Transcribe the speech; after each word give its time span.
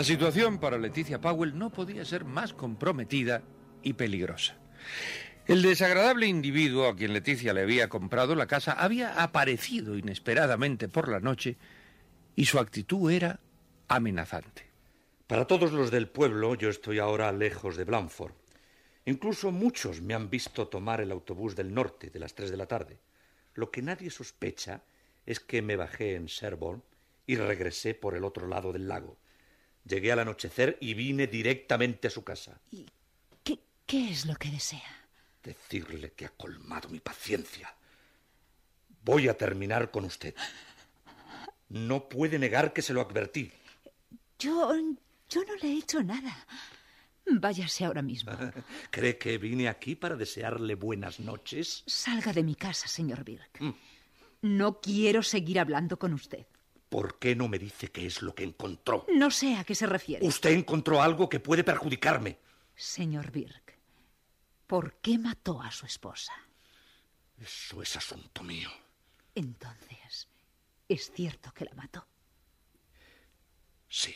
La 0.00 0.04
situación 0.04 0.58
para 0.58 0.78
Leticia 0.78 1.20
Powell 1.20 1.58
no 1.58 1.68
podía 1.68 2.06
ser 2.06 2.24
más 2.24 2.54
comprometida 2.54 3.42
y 3.82 3.92
peligrosa. 3.92 4.56
El 5.46 5.60
desagradable 5.60 6.26
individuo 6.26 6.88
a 6.88 6.96
quien 6.96 7.12
Leticia 7.12 7.52
le 7.52 7.60
había 7.60 7.90
comprado 7.90 8.34
la 8.34 8.46
casa 8.46 8.72
había 8.72 9.22
aparecido 9.22 9.98
inesperadamente 9.98 10.88
por 10.88 11.10
la 11.10 11.20
noche 11.20 11.58
y 12.34 12.46
su 12.46 12.58
actitud 12.58 13.10
era 13.10 13.40
amenazante. 13.88 14.70
Para 15.26 15.46
todos 15.46 15.70
los 15.70 15.90
del 15.90 16.08
pueblo, 16.08 16.54
yo 16.54 16.70
estoy 16.70 16.98
ahora 16.98 17.30
lejos 17.30 17.76
de 17.76 17.84
Blanford. 17.84 18.32
Incluso 19.04 19.50
muchos 19.50 20.00
me 20.00 20.14
han 20.14 20.30
visto 20.30 20.66
tomar 20.68 21.02
el 21.02 21.12
autobús 21.12 21.54
del 21.54 21.74
norte 21.74 22.08
de 22.08 22.20
las 22.20 22.34
tres 22.34 22.50
de 22.50 22.56
la 22.56 22.64
tarde. 22.64 23.00
Lo 23.52 23.70
que 23.70 23.82
nadie 23.82 24.08
sospecha 24.08 24.82
es 25.26 25.40
que 25.40 25.60
me 25.60 25.76
bajé 25.76 26.14
en 26.14 26.24
Sherborne 26.24 26.84
y 27.26 27.36
regresé 27.36 27.92
por 27.92 28.16
el 28.16 28.24
otro 28.24 28.48
lado 28.48 28.72
del 28.72 28.88
lago. 28.88 29.19
Llegué 29.84 30.12
al 30.12 30.20
anochecer 30.20 30.76
y 30.80 30.94
vine 30.94 31.26
directamente 31.26 32.08
a 32.08 32.10
su 32.10 32.22
casa. 32.22 32.60
¿Y 32.70 32.86
qué, 33.42 33.58
qué 33.86 34.10
es 34.10 34.26
lo 34.26 34.36
que 34.36 34.50
desea? 34.50 35.08
Decirle 35.42 36.12
que 36.12 36.26
ha 36.26 36.30
colmado 36.30 36.88
mi 36.88 37.00
paciencia. 37.00 37.74
Voy 39.02 39.28
a 39.28 39.36
terminar 39.36 39.90
con 39.90 40.04
usted. 40.04 40.34
No 41.68 42.08
puede 42.08 42.38
negar 42.38 42.72
que 42.72 42.82
se 42.82 42.92
lo 42.92 43.00
advertí. 43.00 43.50
Yo. 44.38 44.72
yo 45.28 45.44
no 45.44 45.54
le 45.56 45.68
he 45.68 45.78
hecho 45.78 46.02
nada. 46.02 46.46
Váyase 47.26 47.84
ahora 47.84 48.02
mismo. 48.02 48.32
¿Cree 48.90 49.16
que 49.18 49.38
vine 49.38 49.68
aquí 49.68 49.94
para 49.94 50.16
desearle 50.16 50.74
buenas 50.74 51.20
noches? 51.20 51.84
Salga 51.86 52.32
de 52.32 52.42
mi 52.42 52.54
casa, 52.54 52.88
señor 52.88 53.24
Birk. 53.24 53.60
No 54.42 54.80
quiero 54.80 55.22
seguir 55.22 55.60
hablando 55.60 55.98
con 55.98 56.12
usted. 56.14 56.46
¿Por 56.90 57.20
qué 57.20 57.36
no 57.36 57.46
me 57.46 57.60
dice 57.60 57.88
qué 57.92 58.04
es 58.04 58.20
lo 58.20 58.34
que 58.34 58.42
encontró? 58.42 59.06
No 59.14 59.30
sé 59.30 59.56
a 59.56 59.62
qué 59.62 59.76
se 59.76 59.86
refiere. 59.86 60.26
Usted 60.26 60.50
encontró 60.50 61.00
algo 61.00 61.28
que 61.28 61.38
puede 61.38 61.62
perjudicarme. 61.62 62.38
Señor 62.74 63.30
Birk, 63.30 63.78
¿por 64.66 64.94
qué 64.94 65.16
mató 65.16 65.62
a 65.62 65.70
su 65.70 65.86
esposa? 65.86 66.32
Eso 67.40 67.80
es 67.80 67.96
asunto 67.96 68.42
mío. 68.42 68.68
Entonces, 69.36 70.28
¿es 70.88 71.12
cierto 71.12 71.54
que 71.54 71.64
la 71.64 71.74
mató? 71.74 72.04
Sí. 73.88 74.14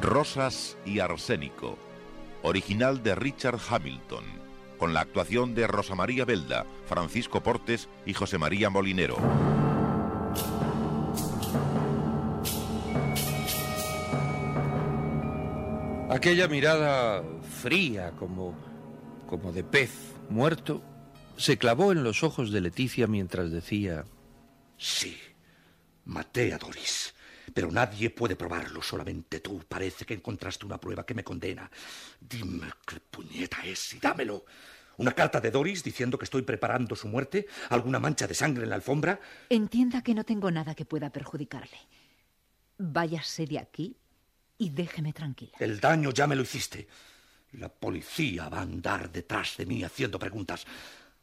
Rosas 0.00 0.78
y 0.86 1.00
Arsénico, 1.00 1.78
original 2.42 3.02
de 3.02 3.14
Richard 3.14 3.60
Hamilton, 3.68 4.45
con 4.76 4.94
la 4.94 5.00
actuación 5.00 5.54
de 5.54 5.66
Rosa 5.66 5.94
María 5.94 6.24
Belda, 6.24 6.66
Francisco 6.86 7.42
Portes 7.42 7.88
y 8.04 8.14
José 8.14 8.38
María 8.38 8.70
Molinero. 8.70 9.16
Aquella 16.10 16.48
mirada 16.48 17.22
fría 17.62 18.12
como, 18.12 18.54
como 19.28 19.52
de 19.52 19.64
pez 19.64 19.90
muerto 20.30 20.82
se 21.36 21.58
clavó 21.58 21.92
en 21.92 22.04
los 22.04 22.22
ojos 22.22 22.50
de 22.52 22.60
Leticia 22.60 23.06
mientras 23.06 23.50
decía... 23.50 24.04
Sí, 24.78 25.16
maté 26.04 26.54
a 26.54 26.58
Doris. 26.58 27.15
Pero 27.56 27.72
nadie 27.72 28.10
puede 28.10 28.36
probarlo, 28.36 28.82
solamente 28.82 29.40
tú. 29.40 29.64
Parece 29.66 30.04
que 30.04 30.12
encontraste 30.12 30.66
una 30.66 30.78
prueba 30.78 31.06
que 31.06 31.14
me 31.14 31.24
condena. 31.24 31.70
Dime 32.20 32.70
qué 32.86 33.00
puñeta 33.00 33.64
es 33.64 33.94
y 33.94 33.98
dámelo. 33.98 34.44
¿Una 34.98 35.12
carta 35.12 35.40
de 35.40 35.50
Doris 35.50 35.82
diciendo 35.82 36.18
que 36.18 36.26
estoy 36.26 36.42
preparando 36.42 36.94
su 36.94 37.08
muerte? 37.08 37.46
¿Alguna 37.70 37.98
mancha 37.98 38.26
de 38.26 38.34
sangre 38.34 38.64
en 38.64 38.68
la 38.68 38.74
alfombra? 38.74 39.18
Entienda 39.48 40.02
que 40.02 40.12
no 40.12 40.24
tengo 40.24 40.50
nada 40.50 40.74
que 40.74 40.84
pueda 40.84 41.08
perjudicarle. 41.08 41.78
Váyase 42.76 43.46
de 43.46 43.58
aquí 43.58 43.96
y 44.58 44.68
déjeme 44.68 45.14
tranquila. 45.14 45.56
El 45.58 45.80
daño 45.80 46.10
ya 46.10 46.26
me 46.26 46.36
lo 46.36 46.42
hiciste. 46.42 46.86
La 47.52 47.70
policía 47.70 48.50
va 48.50 48.58
a 48.58 48.62
andar 48.64 49.10
detrás 49.10 49.56
de 49.56 49.64
mí 49.64 49.82
haciendo 49.82 50.18
preguntas. 50.18 50.66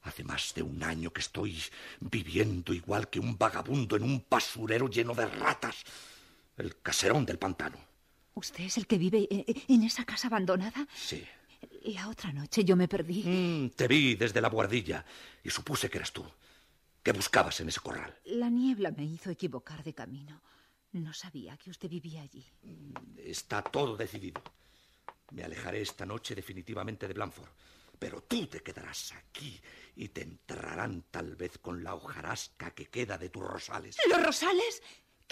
Hace 0.01 0.23
más 0.23 0.51
de 0.55 0.63
un 0.63 0.81
año 0.81 1.13
que 1.13 1.21
estoy 1.21 1.61
viviendo 1.99 2.73
igual 2.73 3.07
que 3.11 3.19
un 3.19 3.37
vagabundo 3.37 3.95
en 3.95 4.01
un 4.01 4.25
basurero 4.27 4.89
lleno 4.89 5.13
de 5.13 5.27
ratas. 5.27 5.83
El 6.57 6.81
caserón 6.81 7.25
del 7.25 7.39
pantano. 7.39 7.77
¿Usted 8.35 8.63
es 8.63 8.77
el 8.77 8.87
que 8.87 8.97
vive 8.97 9.27
eh, 9.29 9.63
en 9.67 9.83
esa 9.83 10.05
casa 10.05 10.27
abandonada? 10.27 10.87
Sí. 10.93 11.23
La 11.83 12.09
otra 12.09 12.31
noche 12.31 12.63
yo 12.63 12.75
me 12.75 12.87
perdí. 12.87 13.23
Mm, 13.23 13.69
te 13.75 13.87
vi 13.87 14.15
desde 14.15 14.41
la 14.41 14.49
buhardilla 14.49 15.05
y 15.43 15.49
supuse 15.49 15.89
que 15.89 15.97
eras 15.97 16.11
tú. 16.11 16.25
¿Qué 17.01 17.11
buscabas 17.11 17.59
en 17.59 17.69
ese 17.69 17.81
corral? 17.81 18.17
La 18.25 18.49
niebla 18.49 18.91
me 18.91 19.03
hizo 19.03 19.29
equivocar 19.29 19.83
de 19.83 19.93
camino. 19.93 20.41
No 20.93 21.13
sabía 21.13 21.57
que 21.57 21.69
usted 21.69 21.89
vivía 21.89 22.21
allí. 22.21 22.45
Está 23.17 23.61
todo 23.61 23.97
decidido. 23.97 24.41
Me 25.31 25.43
alejaré 25.43 25.81
esta 25.81 26.05
noche 26.05 26.35
definitivamente 26.35 27.07
de 27.07 27.13
Blanford. 27.13 27.49
Pero 27.99 28.21
tú 28.21 28.47
te 28.47 28.61
quedarás 28.61 29.13
aquí 29.13 29.61
y 29.95 30.09
te 30.09 30.21
enterrarán 30.21 31.05
tal 31.09 31.35
vez 31.35 31.57
con 31.57 31.83
la 31.83 31.95
hojarasca 31.95 32.71
que 32.71 32.87
queda 32.87 33.17
de 33.17 33.29
tus 33.29 33.43
rosales. 33.43 33.97
¿Los 34.09 34.21
rosales? 34.23 34.81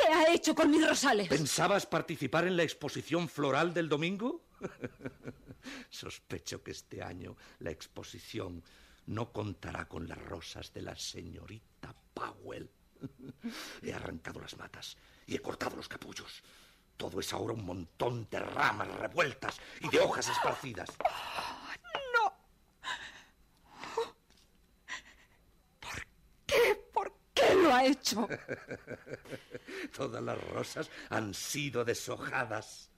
¿Qué 0.02 0.14
ha 0.14 0.34
hecho 0.34 0.56
con 0.56 0.72
mis 0.72 0.88
rosales? 0.88 1.28
¿Pensabas 1.28 1.86
participar 1.86 2.48
en 2.48 2.58
la 2.58 2.64
exposición 2.64 3.30
floral 3.30 3.74
del 3.74 3.88
domingo? 3.90 4.46
Sospecho 5.90 6.64
que 6.64 6.72
este 6.72 7.04
año 7.04 7.36
la 7.60 7.72
exposición 7.72 8.64
no 9.08 9.32
contará 9.32 9.88
con 9.88 10.08
las 10.08 10.18
rosas 10.18 10.74
de 10.74 10.82
la 10.82 10.96
señorita 10.96 11.94
Powell. 12.14 12.70
He 13.82 13.94
arrancado 13.94 14.40
las 14.40 14.58
matas 14.58 14.98
y 15.28 15.36
he 15.36 15.40
cortado 15.40 15.76
los 15.76 15.88
capullos. 15.88 16.42
Todo 16.98 17.20
es 17.20 17.34
ahora 17.34 17.54
un 17.54 17.66
montón 17.66 18.28
de 18.30 18.40
ramas 18.40 18.88
revueltas 18.88 19.60
y 19.82 19.90
de 19.90 20.00
hojas 20.00 20.30
esparcidas. 20.30 20.90
¡No! 22.14 22.34
¿Por 25.80 26.06
qué? 26.46 26.76
¿Por 26.94 27.14
qué 27.34 27.56
lo 27.56 27.71
ha 27.82 27.86
hecho? 27.86 28.28
Todas 29.96 30.24
las 30.24 30.42
rosas 30.50 30.90
han 31.10 31.34
sido 31.34 31.84
deshojadas. 31.84 32.90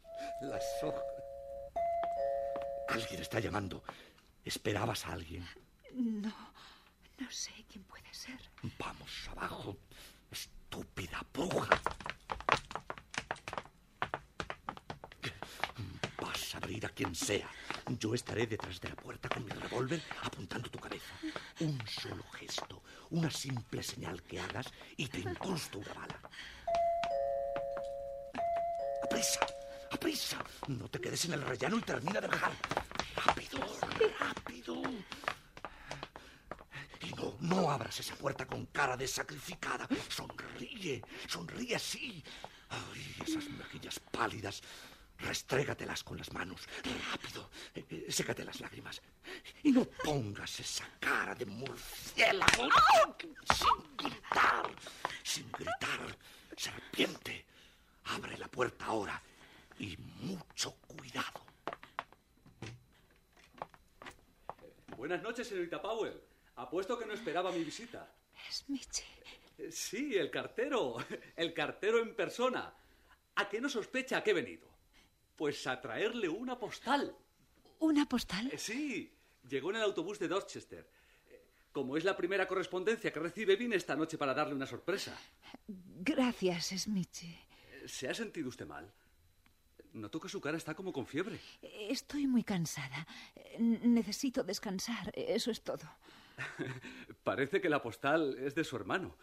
Las 0.42 0.64
hojas. 0.84 1.04
Alguien 2.90 3.22
está 3.22 3.40
llamando. 3.40 3.84
¿Esperabas 4.44 5.06
a 5.06 5.14
alguien? 5.14 5.48
No, 5.94 6.34
no 7.18 7.32
sé 7.32 7.52
quién 7.72 7.84
puede 7.86 8.14
ser. 8.14 8.40
Vamos 8.78 9.30
abajo, 9.32 9.78
estúpida 10.32 11.26
bruja. 11.34 11.82
Quien 16.94 17.16
sea. 17.16 17.50
Yo 18.00 18.14
estaré 18.14 18.48
detrás 18.48 18.80
de 18.80 18.90
la 18.90 18.96
puerta 18.96 19.30
con 19.30 19.46
mi 19.46 19.52
revólver 19.52 20.02
apuntando 20.22 20.70
tu 20.70 20.80
cabeza. 20.80 21.14
Un 21.60 21.82
solo 21.88 22.24
gesto, 22.32 22.82
una 23.12 23.30
simple 23.30 23.84
señal 23.84 24.22
que 24.24 24.40
hagas 24.40 24.68
y 24.98 25.08
te 25.08 25.20
incrusto 25.20 25.80
una 25.80 25.94
bala. 25.94 26.20
¡Aprisa! 29.04 29.40
¡Aprisa! 29.92 30.44
No 30.68 30.88
te 30.88 31.00
quedes 31.00 31.26
en 31.26 31.34
el 31.34 31.42
rellano 31.42 31.78
y 31.78 31.82
termina 31.82 32.22
de 32.22 32.28
bajar. 32.28 32.54
¡Rápido! 33.16 33.60
¡Rápido! 34.20 34.82
Y 37.02 37.14
no, 37.16 37.36
no 37.42 37.72
abras 37.72 38.00
esa 38.00 38.16
puerta 38.16 38.46
con 38.46 38.66
cara 38.68 38.96
de 38.96 39.08
sacrificada. 39.08 39.88
Sonríe, 40.10 41.04
sonríe 41.28 41.76
así. 41.76 42.24
Ay, 42.70 43.16
esas 43.26 43.48
mejillas 43.50 44.00
pálidas. 44.00 44.62
Restrégatelas 45.28 46.04
con 46.04 46.18
las 46.18 46.32
manos. 46.34 46.68
Rápido. 47.12 47.50
Eh, 47.74 47.86
eh, 47.90 48.06
sécate 48.12 48.44
las 48.44 48.60
lágrimas. 48.60 49.02
Y 49.64 49.72
no 49.72 49.86
pongas 49.86 50.60
esa 50.60 50.88
cara 51.00 51.34
de 51.36 51.46
murciélago. 51.46 52.70
Sin 53.56 53.98
gritar. 53.98 54.70
Sin 55.24 55.52
gritar. 55.52 56.18
Serpiente. 56.58 57.46
Abre 58.06 58.38
la 58.38 58.48
puerta 58.48 58.86
ahora. 58.86 59.22
Y 59.80 59.96
mucho 59.98 60.74
cuidado. 60.88 61.42
Buenas 64.98 65.22
noches, 65.22 65.48
señorita 65.48 65.82
Powell. 65.82 66.22
Apuesto 66.56 66.98
que 67.00 67.06
no 67.06 67.14
esperaba 67.14 67.52
mi 67.52 67.64
visita. 67.64 68.08
Es 68.50 68.70
Michi. 68.70 69.04
Eh, 69.58 69.72
Sí, 69.72 70.16
el 70.16 70.30
cartero. 70.30 70.98
El 71.36 71.54
cartero 71.54 72.00
en 72.00 72.16
persona. 72.16 72.74
¿A 73.36 73.50
qué 73.50 73.60
no 73.60 73.70
sospecha 73.70 74.18
a 74.18 74.24
qué 74.24 74.32
he 74.32 74.34
venido? 74.36 74.68
Pues 75.36 75.66
a 75.68 75.80
traerle 75.82 76.30
una 76.30 76.58
postal. 76.58 77.16
¿Una 77.80 78.08
postal? 78.08 78.50
Eh, 78.52 78.58
Sí, 78.58 79.12
llegó 79.48 79.70
en 79.72 79.78
el 79.78 79.82
autobús 79.84 80.20
de 80.20 80.28
Dorchester. 80.28 80.90
Eh, 81.30 81.42
Como 81.72 81.98
es 81.98 82.04
la 82.04 82.16
primera 82.16 82.48
correspondencia 82.48 83.12
que 83.12 83.20
recibe, 83.20 83.56
vine 83.56 83.76
esta 83.76 83.96
noche 83.96 84.18
para 84.18 84.34
darle 84.34 84.54
una 84.56 84.68
sorpresa. 84.68 85.18
Gracias, 85.68 86.68
Smichi. 86.78 87.28
Eh, 87.28 87.84
¿Se 87.88 88.08
ha 88.08 88.14
sentido 88.14 88.50
usted 88.50 88.68
mal? 88.68 88.92
Noto 89.94 90.20
que 90.20 90.30
su 90.30 90.42
cara 90.42 90.58
está 90.58 90.74
como 90.74 90.92
con 90.92 91.06
fiebre. 91.06 91.40
Estoy 91.62 92.26
muy 92.26 92.44
cansada. 92.44 93.06
Necesito 93.60 94.44
descansar. 94.44 95.12
Eso 95.16 95.52
es 95.52 95.62
todo. 95.62 95.88
Parece 97.24 97.62
que 97.62 97.70
la 97.70 97.82
postal 97.82 98.36
es 98.40 98.56
de 98.56 98.64
su 98.64 98.76
hermano. 98.76 99.16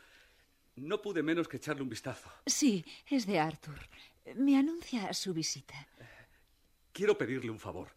No 0.76 1.02
pude 1.02 1.24
menos 1.24 1.48
que 1.48 1.56
echarle 1.56 1.82
un 1.82 1.88
vistazo. 1.88 2.30
Sí, 2.46 2.84
es 3.08 3.26
de 3.26 3.40
Arthur. 3.40 3.80
Me 4.36 4.56
anuncia 4.56 5.12
su 5.14 5.32
visita. 5.34 5.74
Quiero 6.92 7.16
pedirle 7.16 7.50
un 7.50 7.58
favor. 7.58 7.88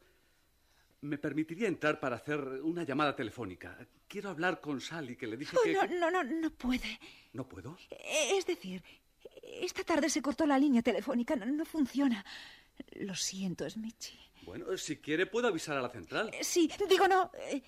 ¿Me 1.02 1.18
permitiría 1.18 1.68
entrar 1.68 2.00
para 2.00 2.16
hacer 2.16 2.40
una 2.40 2.84
llamada 2.84 3.16
telefónica? 3.16 3.78
Quiero 4.08 4.30
hablar 4.30 4.62
con 4.62 4.80
Sally, 4.80 5.16
que 5.18 5.28
le 5.28 5.36
dije 5.36 5.56
Oh, 5.58 5.64
que... 5.64 5.74
no, 5.74 5.86
no, 5.86 6.10
no, 6.10 6.24
no 6.24 6.50
puede. 6.52 7.00
¿No 7.34 7.48
puedo? 7.48 7.78
Es 7.90 8.46
decir, 8.46 8.82
esta 9.44 9.84
tarde 9.84 10.10
se 10.10 10.22
cortó 10.22 10.46
la 10.46 10.58
línea 10.58 10.82
telefónica. 10.82 11.36
No, 11.36 11.46
no 11.46 11.66
funciona. 11.66 12.24
Lo 12.94 13.16
siento, 13.16 13.70
Smichi. 13.70 14.18
Bueno, 14.44 14.78
si 14.78 14.98
quiere 14.98 15.26
puedo 15.26 15.48
avisar 15.48 15.78
a 15.78 15.82
la 15.82 15.90
central. 15.90 16.32
Sí, 16.42 16.70
digo 16.90 17.08
no. 17.08 17.32
eh, 17.50 17.62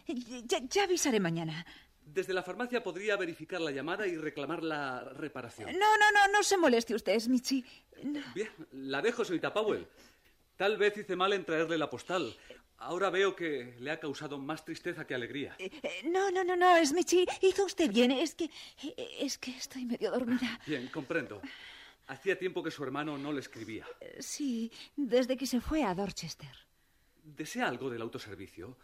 Ya, 0.46 0.60
ya 0.70 0.84
avisaré 0.84 1.20
mañana. 1.20 1.66
Desde 2.06 2.34
la 2.34 2.44
farmacia 2.44 2.84
podría 2.84 3.18
verificar 3.18 3.60
la 3.60 3.72
llamada 3.72 4.06
y 4.08 4.16
reclamar 4.16 4.64
la 4.64 5.02
reparación. 5.04 5.72
No, 5.72 5.98
no, 5.98 6.12
no, 6.12 6.32
no 6.32 6.44
se 6.44 6.56
moleste 6.56 6.94
usted, 6.94 7.20
Smichi. 7.20 7.66
No. 8.04 8.22
Bien, 8.36 8.50
la 8.72 9.02
dejo, 9.02 9.26
señorita 9.26 9.52
Powell. 9.54 9.88
Tal 10.56 10.78
vez 10.78 10.96
hice 10.98 11.16
mal 11.16 11.34
en 11.34 11.44
traerle 11.44 11.78
la 11.78 11.90
postal. 11.90 12.36
Ahora 12.78 13.10
veo 13.10 13.36
que 13.36 13.76
le 13.80 13.90
ha 13.90 14.00
causado 14.00 14.38
más 14.38 14.64
tristeza 14.64 15.08
que 15.08 15.16
alegría. 15.16 15.56
Eh, 15.58 15.72
eh, 15.82 16.02
No, 16.06 16.30
no, 16.30 16.44
no, 16.44 16.56
no, 16.56 16.86
Smichi, 16.86 17.26
hizo 17.42 17.66
usted 17.66 17.90
bien. 17.92 18.12
Es 18.12 18.36
que. 18.36 18.46
eh, 18.84 19.18
Es 19.22 19.38
que 19.38 19.52
estoy 19.58 19.86
medio 19.86 20.12
dormida. 20.12 20.60
Bien, 20.68 20.88
comprendo. 20.90 21.42
Hacía 22.08 22.38
tiempo 22.38 22.62
que 22.62 22.70
su 22.70 22.84
hermano 22.84 23.18
no 23.18 23.34
le 23.34 23.40
escribía. 23.40 23.88
Sí, 24.20 24.72
desde 24.96 25.36
que 25.36 25.48
se 25.48 25.60
fue 25.60 25.84
a 25.84 25.96
Dorchester. 25.96 26.56
¿Desea 27.24 27.68
algo 27.68 27.90
del 27.90 28.04
autoservicio? 28.04 28.78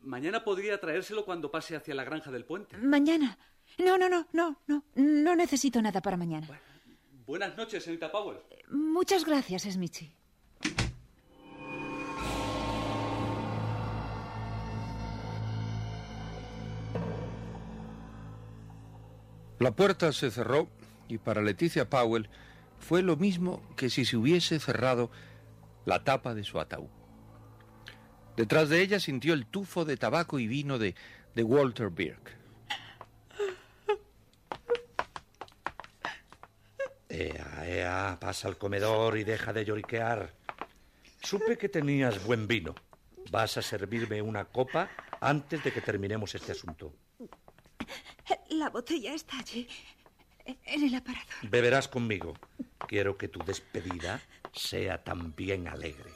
Mañana 0.00 0.44
podría 0.44 0.78
traérselo 0.80 1.24
cuando 1.24 1.50
pase 1.50 1.76
hacia 1.76 1.94
la 1.94 2.04
granja 2.04 2.30
del 2.30 2.44
puente. 2.44 2.76
Mañana. 2.76 3.38
No, 3.78 3.98
no, 3.98 4.08
no, 4.08 4.26
no, 4.32 4.60
no. 4.66 4.84
No 4.94 5.36
necesito 5.36 5.80
nada 5.80 6.00
para 6.00 6.16
mañana. 6.16 6.48
Buenas 7.26 7.56
noches, 7.56 7.82
señorita 7.82 8.12
Powell. 8.12 8.38
Muchas 8.70 9.24
gracias, 9.24 9.62
Smichi. 9.62 10.14
La 19.58 19.74
puerta 19.74 20.12
se 20.12 20.30
cerró 20.30 20.68
y 21.08 21.18
para 21.18 21.40
Leticia 21.40 21.88
Powell 21.88 22.28
fue 22.78 23.02
lo 23.02 23.16
mismo 23.16 23.62
que 23.76 23.88
si 23.88 24.04
se 24.04 24.16
hubiese 24.16 24.60
cerrado 24.60 25.10
la 25.86 26.04
tapa 26.04 26.34
de 26.34 26.44
su 26.44 26.60
ataúd. 26.60 26.90
Detrás 28.36 28.68
de 28.68 28.80
ella 28.80 28.98
sintió 28.98 29.34
el 29.34 29.46
tufo 29.46 29.84
de 29.84 29.96
tabaco 29.96 30.38
y 30.38 30.46
vino 30.46 30.78
de, 30.78 30.94
de 31.34 31.42
Walter 31.42 31.90
Birk. 31.90 32.36
Ea, 37.08 37.64
ea, 37.64 38.18
pasa 38.20 38.48
al 38.48 38.58
comedor 38.58 39.16
y 39.16 39.24
deja 39.24 39.52
de 39.52 39.64
lloriquear. 39.64 40.32
Supe 41.22 41.56
que 41.56 41.68
tenías 41.68 42.24
buen 42.24 42.48
vino. 42.48 42.74
Vas 43.30 43.56
a 43.56 43.62
servirme 43.62 44.20
una 44.20 44.46
copa 44.46 44.90
antes 45.20 45.62
de 45.62 45.72
que 45.72 45.80
terminemos 45.80 46.34
este 46.34 46.52
asunto. 46.52 46.92
La 48.50 48.68
botella 48.68 49.14
está 49.14 49.38
allí, 49.38 49.68
en 50.44 50.84
el 50.84 50.94
aparador. 50.94 51.26
Beberás 51.42 51.88
conmigo. 51.88 52.34
Quiero 52.88 53.16
que 53.16 53.28
tu 53.28 53.40
despedida 53.44 54.20
sea 54.52 55.02
también 55.02 55.68
alegre. 55.68 56.10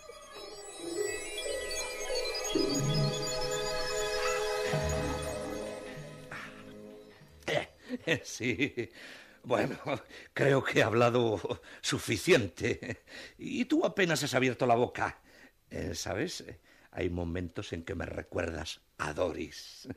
Sí. 8.24 8.90
Bueno, 9.42 9.76
creo 10.34 10.62
que 10.62 10.80
he 10.80 10.82
hablado 10.82 11.40
suficiente. 11.80 13.04
Y 13.38 13.64
tú 13.64 13.84
apenas 13.84 14.22
has 14.22 14.34
abierto 14.34 14.66
la 14.66 14.74
boca. 14.74 15.20
Eh, 15.70 15.94
¿Sabes? 15.94 16.44
Hay 16.90 17.08
momentos 17.10 17.72
en 17.72 17.82
que 17.84 17.94
me 17.94 18.06
recuerdas 18.06 18.80
a 18.98 19.12
Doris. 19.14 19.88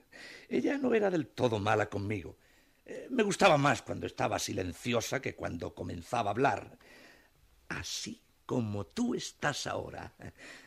Ella 0.49 0.77
no 0.77 0.93
era 0.93 1.09
del 1.09 1.27
todo 1.27 1.59
mala 1.59 1.89
conmigo. 1.89 2.37
Eh, 2.85 3.07
Me 3.09 3.23
gustaba 3.23 3.57
más 3.57 3.81
cuando 3.81 4.07
estaba 4.07 4.39
silenciosa 4.39 5.21
que 5.21 5.35
cuando 5.35 5.73
comenzaba 5.73 6.29
a 6.29 6.33
hablar. 6.33 6.77
Así 7.69 8.21
como 8.45 8.85
tú 8.85 9.15
estás 9.15 9.65
ahora, 9.67 10.13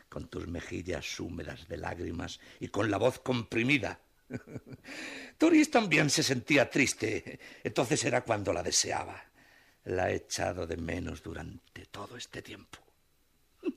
con 0.09 0.27
tus 0.27 0.47
mejillas 0.47 1.19
húmedas 1.19 1.67
de 1.67 1.77
lágrimas 1.77 2.39
y 2.59 2.69
con 2.69 2.89
la 2.89 2.97
voz 2.97 3.19
comprimida. 3.19 3.99
Doris 5.39 5.69
también 5.69 6.09
se 6.09 6.23
sentía 6.23 6.69
triste, 6.69 7.39
entonces 7.63 8.03
era 8.03 8.21
cuando 8.21 8.53
la 8.53 8.63
deseaba. 8.63 9.23
La 9.83 10.09
he 10.09 10.15
echado 10.15 10.65
de 10.65 10.77
menos 10.77 11.21
durante 11.21 11.85
todo 11.85 12.17
este 12.17 12.41
tiempo. 12.41 12.79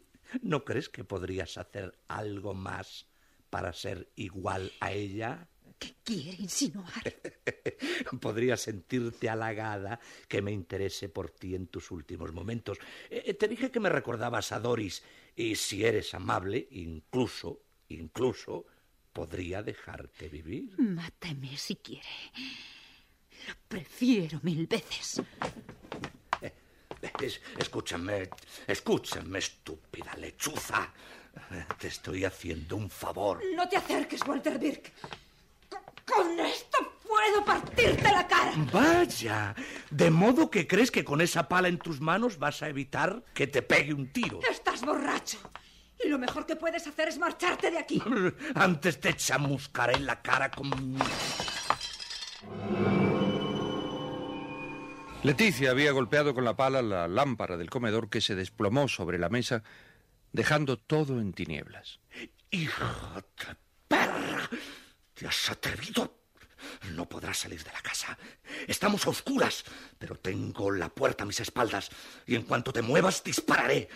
¿No 0.42 0.64
crees 0.64 0.88
que 0.88 1.04
podrías 1.04 1.58
hacer 1.58 1.99
algo 2.08 2.54
más 2.54 3.06
para 3.50 3.73
ser 3.73 4.08
igual 4.16 4.73
a 4.80 4.92
ella? 4.92 5.49
¿Qué 5.78 5.94
quiere 6.02 6.37
insinuar? 6.42 7.02
Podrías 8.20 8.61
sentirte 8.61 9.28
halagada 9.28 10.00
que 10.26 10.42
me 10.42 10.50
interese 10.52 11.08
por 11.08 11.30
ti 11.30 11.54
en 11.54 11.68
tus 11.68 11.90
últimos 11.90 12.32
momentos. 12.32 12.78
Eh, 13.11 13.35
te 13.35 13.47
dije 13.49 13.70
que 13.70 13.78
me 13.80 13.88
recordabas 13.88 14.50
a 14.52 14.58
Doris 14.61 15.02
y 15.37 15.54
si 15.54 15.85
eres 15.85 16.14
amable, 16.14 16.66
incluso, 16.73 17.61
incluso, 17.88 18.66
podría 19.12 19.62
dejarte 19.62 20.28
vivir. 20.28 20.75
Máteme 20.78 21.56
si 21.56 21.76
quiere. 21.76 22.08
Lo 23.47 23.54
prefiero 23.68 24.40
mil 24.42 24.66
veces. 24.66 25.23
Es- 27.20 27.40
escúchame, 27.56 28.28
escúchame, 28.66 29.38
estúpida 29.38 30.14
lechuza. 30.16 30.92
Te 31.78 31.87
estoy 31.88 32.25
haciendo 32.25 32.76
un 32.76 32.90
favor. 32.90 33.40
No 33.54 33.68
te 33.68 33.76
acerques, 33.76 34.26
Walter 34.26 34.58
Birk. 34.58 34.92
Con- 36.19 36.41
esto 36.41 36.79
puedo 37.07 37.45
partirte 37.45 38.03
la 38.03 38.27
cara. 38.27 38.53
Vaya, 38.73 39.55
de 39.91 40.11
modo 40.11 40.51
que 40.51 40.67
crees 40.67 40.91
que 40.91 41.05
con 41.05 41.21
esa 41.21 41.49
pala 41.49 41.69
en 41.69 41.79
tus 41.79 42.01
manos 42.01 42.39
vas 42.39 42.63
a 42.63 42.69
evitar 42.69 43.23
que 43.35 43.47
te 43.47 43.63
pegue 43.63 43.95
un 43.95 44.13
tiro. 44.13 44.41
Estás 44.51 44.83
borracho. 44.83 45.39
Y 46.05 46.09
lo 46.09 46.19
mejor 46.19 46.47
que 46.47 46.57
puedes 46.57 46.87
hacer 46.87 47.09
es 47.09 47.19
marcharte 47.19 47.71
de 47.71 47.79
aquí. 47.79 48.03
Antes 48.55 49.01
te 49.01 49.15
chamuscaré 49.15 49.95
en 49.95 50.07
la 50.07 50.21
cara 50.23 50.51
con 50.51 50.69
mi... 50.71 50.99
Leticia 55.23 55.73
había 55.73 55.91
golpeado 55.93 56.33
con 56.35 56.45
la 56.45 56.57
pala 56.57 56.81
la 56.81 57.09
lámpara 57.09 57.57
del 57.57 57.71
comedor 57.71 58.09
que 58.09 58.21
se 58.21 58.37
desplomó 58.37 58.87
sobre 58.87 59.19
la 59.19 59.29
mesa 59.29 59.65
dejando 60.33 60.79
todo 60.79 61.21
en 61.21 61.33
tinieblas. 61.33 61.99
¡Hijo 62.51 62.85
de 63.17 63.57
perra! 63.89 64.49
¿Te 65.19 65.27
has 65.27 65.51
atrevido? 65.51 66.15
No 66.95 67.09
podrás 67.09 67.39
salir 67.39 67.65
de 67.65 67.73
la 67.73 67.81
casa. 67.81 68.17
Estamos 68.69 69.05
a 69.05 69.11
oscuras, 69.11 69.65
pero 69.99 70.15
tengo 70.15 70.71
la 70.71 70.89
puerta 70.89 71.25
a 71.25 71.27
mis 71.27 71.41
espaldas 71.41 71.91
y 72.25 72.37
en 72.37 72.43
cuanto 72.43 72.73
te 72.73 72.83
muevas 72.83 73.25
dispararé. 73.25 73.89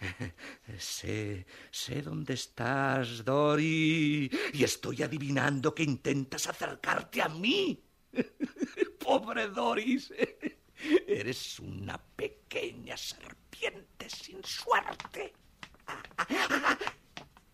Sé, 0.78 1.46
sé 1.70 2.02
dónde 2.02 2.34
estás, 2.34 3.24
Dory, 3.24 4.28
y 4.52 4.64
estoy 4.64 5.02
adivinando 5.02 5.72
que 5.72 5.84
intentas 5.84 6.48
acercarte 6.48 7.22
a 7.22 7.28
mí. 7.28 7.80
Pobre 8.98 9.48
Doris, 9.48 10.12
eres 11.06 11.60
una 11.60 11.96
pequeña 11.98 12.96
serpiente 12.96 14.10
sin 14.10 14.42
suerte. 14.44 15.32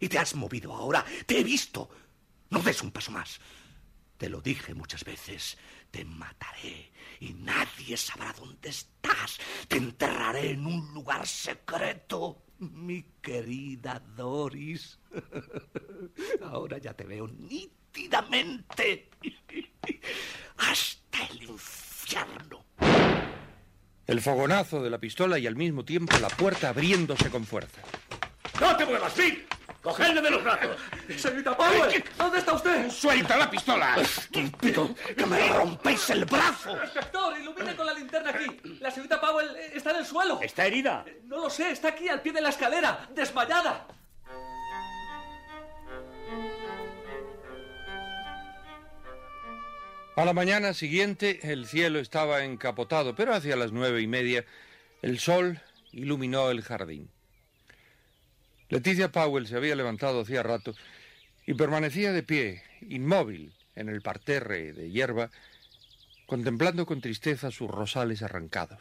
Y 0.01 0.09
te 0.09 0.19
has 0.19 0.35
movido 0.35 0.75
ahora, 0.75 1.05
te 1.27 1.41
he 1.41 1.45
visto. 1.45 1.91
No 2.51 2.61
des 2.61 2.83
un 2.83 2.91
paso 2.91 3.13
más. 3.13 3.41
Te 4.19 4.29
lo 4.29 4.41
dije 4.43 4.75
muchas 4.75 5.03
veces, 5.05 5.57
te 5.91 6.05
mataré 6.05 6.93
y 7.21 7.33
nadie 7.33 7.97
sabrá 7.97 8.35
dónde 8.35 8.69
estás. 8.69 9.39
Te 9.67 9.79
enterraré 9.79 10.51
en 10.51 10.67
un 10.67 10.93
lugar 10.93 11.27
secreto, 11.27 12.43
mi 12.59 13.03
querida 13.23 14.03
Doris. 14.15 14.99
Ahora 16.43 16.77
ya 16.77 16.93
te 16.93 17.05
veo 17.05 17.29
nítidamente. 17.29 19.09
Hasta 20.59 21.27
el 21.31 21.43
infierno. 21.45 22.67
El 24.07 24.21
fogonazo 24.21 24.83
de 24.83 24.91
la 24.91 24.99
pistola 24.99 25.39
y 25.39 25.47
al 25.47 25.57
mismo 25.57 25.85
tiempo 25.85 26.19
la 26.19 26.29
puerta 26.29 26.69
abriéndose 26.69 27.31
con 27.31 27.47
fuerza. 27.47 27.81
¡No 28.61 28.77
te 28.77 28.85
muevas, 28.85 29.17
Bill! 29.17 29.50
¡Cogedme 29.83 30.21
de 30.21 30.31
los 30.31 30.45
brazos! 30.45 30.77
Señorita 31.17 31.57
Powell, 31.57 32.05
¿dónde 32.19 32.39
está 32.39 32.53
usted? 32.53 32.91
¡Suelta 32.91 33.39
la 33.39 33.51
pistola! 33.51 33.97
¡Estúpido! 33.97 34.95
¡Que 35.17 35.25
me 35.25 35.49
rompéis 35.49 36.11
el 36.11 36.27
brazo! 36.27 36.79
Inspector, 36.83 37.39
ilumine 37.39 37.75
con 37.75 37.87
la 37.87 37.95
linterna 37.95 38.31
aquí. 38.31 38.61
La 38.79 38.91
señorita 38.91 39.19
Powell 39.21 39.49
está 39.73 39.93
en 39.93 39.97
el 39.97 40.05
suelo. 40.05 40.39
¿Está 40.43 40.67
herida? 40.67 41.07
No 41.25 41.39
lo 41.39 41.51
sé, 41.51 41.71
está 41.71 41.89
aquí 41.89 42.09
al 42.11 42.21
pie 42.21 42.33
de 42.33 42.43
la 42.43 42.51
escalera, 42.51 43.09
desmayada. 43.15 43.87
A 50.17 50.25
la 50.27 50.35
mañana 50.35 50.75
siguiente 50.75 51.41
el 51.51 51.67
cielo 51.67 52.01
estaba 52.01 52.45
encapotado, 52.45 53.15
pero 53.15 53.33
hacia 53.33 53.57
las 53.57 53.73
nueve 53.73 54.03
y 54.03 54.07
media 54.07 54.45
el 55.01 55.19
sol 55.19 55.63
iluminó 55.93 56.51
el 56.51 56.61
jardín. 56.61 57.11
Leticia 58.71 59.11
Powell 59.11 59.49
se 59.49 59.57
había 59.57 59.75
levantado 59.75 60.21
hacía 60.21 60.45
rato 60.45 60.75
y 61.45 61.55
permanecía 61.55 62.13
de 62.13 62.23
pie, 62.23 62.63
inmóvil, 62.83 63.53
en 63.75 63.89
el 63.89 64.01
parterre 64.01 64.73
de 64.73 64.91
hierba, 64.91 65.31
contemplando 66.27 66.87
con 66.87 67.01
tristeza 67.01 67.51
sus 67.51 67.69
rosales 67.69 68.23
arrancados. 68.23 68.81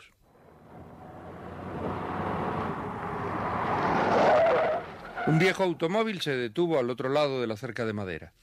Un 5.26 5.40
viejo 5.40 5.64
automóvil 5.64 6.22
se 6.22 6.36
detuvo 6.36 6.78
al 6.78 6.92
otro 6.92 7.10
lado 7.10 7.42
de 7.42 7.48
la 7.48 7.58
cerca 7.58 7.86
de 7.86 7.94
madera. 7.94 8.34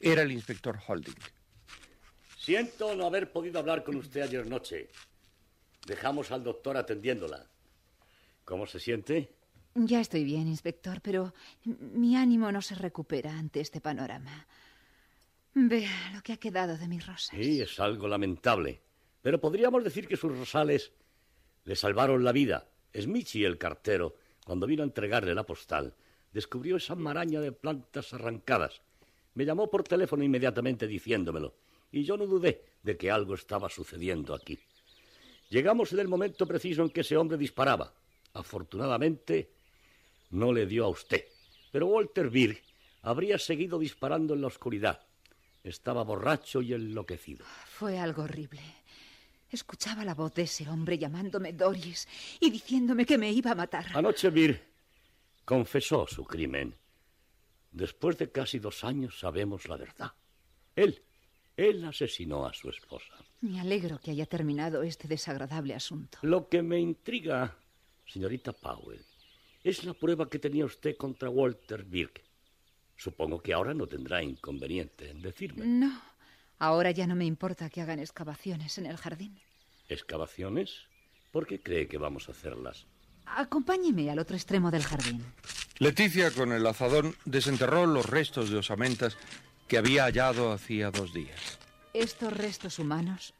Era 0.00 0.20
el 0.22 0.32
inspector 0.32 0.78
Holding. 0.86 1.16
Siento 2.38 2.94
no 2.94 3.06
haber 3.06 3.32
podido 3.32 3.58
hablar 3.58 3.84
con 3.84 3.96
usted 3.96 4.20
ayer 4.20 4.46
noche. 4.46 4.90
Dejamos 5.86 6.30
al 6.30 6.44
doctor 6.44 6.76
atendiéndola. 6.76 7.46
¿Cómo 8.44 8.66
se 8.66 8.80
siente? 8.80 9.37
Ya 9.80 10.00
estoy 10.00 10.24
bien, 10.24 10.48
inspector, 10.48 11.00
pero 11.00 11.32
mi 11.64 12.16
ánimo 12.16 12.50
no 12.50 12.60
se 12.60 12.74
recupera 12.74 13.38
ante 13.38 13.60
este 13.60 13.80
panorama. 13.80 14.46
Vea 15.54 16.12
lo 16.14 16.22
que 16.22 16.32
ha 16.32 16.36
quedado 16.36 16.76
de 16.76 16.88
mis 16.88 17.06
rosas. 17.06 17.30
Sí, 17.30 17.60
es 17.60 17.78
algo 17.78 18.08
lamentable. 18.08 18.80
Pero 19.22 19.40
podríamos 19.40 19.84
decir 19.84 20.08
que 20.08 20.16
sus 20.16 20.36
rosales 20.36 20.92
le 21.64 21.76
salvaron 21.76 22.24
la 22.24 22.32
vida. 22.32 22.68
Smichi, 22.92 23.44
el 23.44 23.56
cartero, 23.56 24.16
cuando 24.44 24.66
vino 24.66 24.82
a 24.82 24.86
entregarle 24.86 25.34
la 25.34 25.46
postal, 25.46 25.94
descubrió 26.32 26.76
esa 26.76 26.96
maraña 26.96 27.40
de 27.40 27.52
plantas 27.52 28.12
arrancadas. 28.12 28.82
Me 29.34 29.44
llamó 29.44 29.70
por 29.70 29.84
teléfono 29.84 30.24
inmediatamente 30.24 30.88
diciéndomelo, 30.88 31.54
y 31.92 32.02
yo 32.02 32.16
no 32.16 32.26
dudé 32.26 32.64
de 32.82 32.96
que 32.96 33.12
algo 33.12 33.34
estaba 33.34 33.68
sucediendo 33.68 34.34
aquí. 34.34 34.58
Llegamos 35.50 35.92
en 35.92 36.00
el 36.00 36.08
momento 36.08 36.46
preciso 36.46 36.82
en 36.82 36.90
que 36.90 37.02
ese 37.02 37.16
hombre 37.16 37.38
disparaba. 37.38 37.94
Afortunadamente, 38.34 39.57
no 40.30 40.52
le 40.52 40.66
dio 40.66 40.84
a 40.84 40.88
usted. 40.88 41.24
Pero 41.70 41.86
Walter 41.86 42.30
Birk 42.30 42.62
habría 43.02 43.38
seguido 43.38 43.78
disparando 43.78 44.34
en 44.34 44.40
la 44.40 44.46
oscuridad. 44.48 45.00
Estaba 45.64 46.04
borracho 46.04 46.62
y 46.62 46.72
enloquecido. 46.72 47.44
Fue 47.66 47.98
algo 47.98 48.22
horrible. 48.22 48.60
Escuchaba 49.50 50.04
la 50.04 50.14
voz 50.14 50.34
de 50.34 50.42
ese 50.42 50.68
hombre 50.68 50.98
llamándome 50.98 51.52
Doris 51.52 52.06
y 52.38 52.50
diciéndome 52.50 53.06
que 53.06 53.18
me 53.18 53.32
iba 53.32 53.52
a 53.52 53.54
matar. 53.54 53.86
Anoche 53.94 54.30
Birk 54.30 54.62
confesó 55.44 56.06
su 56.06 56.24
crimen. 56.24 56.74
Después 57.72 58.18
de 58.18 58.30
casi 58.30 58.58
dos 58.58 58.84
años 58.84 59.18
sabemos 59.18 59.68
la 59.68 59.76
verdad. 59.76 60.12
Él, 60.76 61.02
él 61.56 61.84
asesinó 61.84 62.46
a 62.46 62.52
su 62.52 62.68
esposa. 62.68 63.14
Me 63.40 63.60
alegro 63.60 63.98
que 63.98 64.10
haya 64.10 64.26
terminado 64.26 64.82
este 64.82 65.08
desagradable 65.08 65.74
asunto. 65.74 66.18
Lo 66.22 66.48
que 66.48 66.62
me 66.62 66.78
intriga, 66.78 67.56
señorita 68.06 68.52
Powell, 68.52 69.04
es 69.68 69.84
la 69.84 69.92
prueba 69.92 70.28
que 70.28 70.38
tenía 70.38 70.64
usted 70.64 70.96
contra 70.96 71.28
Walter 71.28 71.84
Birk. 71.84 72.22
Supongo 72.96 73.40
que 73.42 73.52
ahora 73.52 73.74
no 73.74 73.86
tendrá 73.86 74.22
inconveniente 74.22 75.10
en 75.10 75.20
decirme. 75.20 75.66
No, 75.66 76.00
ahora 76.58 76.90
ya 76.90 77.06
no 77.06 77.14
me 77.14 77.26
importa 77.26 77.68
que 77.68 77.82
hagan 77.82 78.00
excavaciones 78.00 78.78
en 78.78 78.86
el 78.86 78.96
jardín. 78.96 79.38
¿Excavaciones? 79.88 80.86
¿Por 81.30 81.46
qué 81.46 81.60
cree 81.60 81.86
que 81.86 81.98
vamos 81.98 82.28
a 82.28 82.32
hacerlas? 82.32 82.86
Acompáñeme 83.26 84.10
al 84.10 84.18
otro 84.18 84.36
extremo 84.36 84.70
del 84.70 84.82
jardín. 84.82 85.22
Leticia, 85.78 86.30
con 86.30 86.52
el 86.52 86.66
azadón, 86.66 87.14
desenterró 87.24 87.86
los 87.86 88.06
restos 88.06 88.50
de 88.50 88.56
osamentas 88.56 89.16
que 89.68 89.78
había 89.78 90.04
hallado 90.04 90.50
hacía 90.50 90.90
dos 90.90 91.12
días. 91.12 91.58
Estos 91.92 92.32
restos 92.32 92.78
humanos 92.78 93.34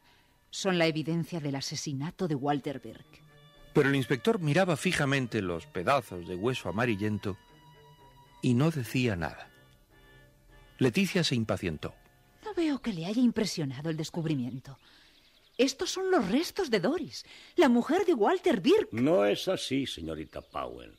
son 0.51 0.77
la 0.77 0.85
evidencia 0.85 1.39
del 1.39 1.55
asesinato 1.55 2.27
de 2.27 2.35
Walter 2.35 2.79
Birk. 2.79 3.28
Pero 3.73 3.89
el 3.89 3.95
inspector 3.95 4.39
miraba 4.39 4.75
fijamente 4.77 5.41
los 5.41 5.65
pedazos 5.65 6.27
de 6.27 6.35
hueso 6.35 6.69
amarillento 6.69 7.37
y 8.41 8.53
no 8.53 8.71
decía 8.71 9.15
nada. 9.15 9.49
Leticia 10.77 11.23
se 11.23 11.35
impacientó. 11.35 11.93
No 12.43 12.53
veo 12.53 12.81
que 12.81 12.93
le 12.93 13.05
haya 13.05 13.21
impresionado 13.21 13.89
el 13.89 13.97
descubrimiento. 13.97 14.77
Estos 15.57 15.91
son 15.91 16.09
los 16.09 16.29
restos 16.31 16.69
de 16.69 16.79
Doris, 16.79 17.25
la 17.57 17.67
mujer 17.67 18.05
de 18.05 18.13
Walter 18.13 18.61
Birk. 18.61 18.93
No 18.93 19.25
es 19.25 19.47
así, 19.49 19.85
señorita 19.85 20.41
Powell. 20.41 20.97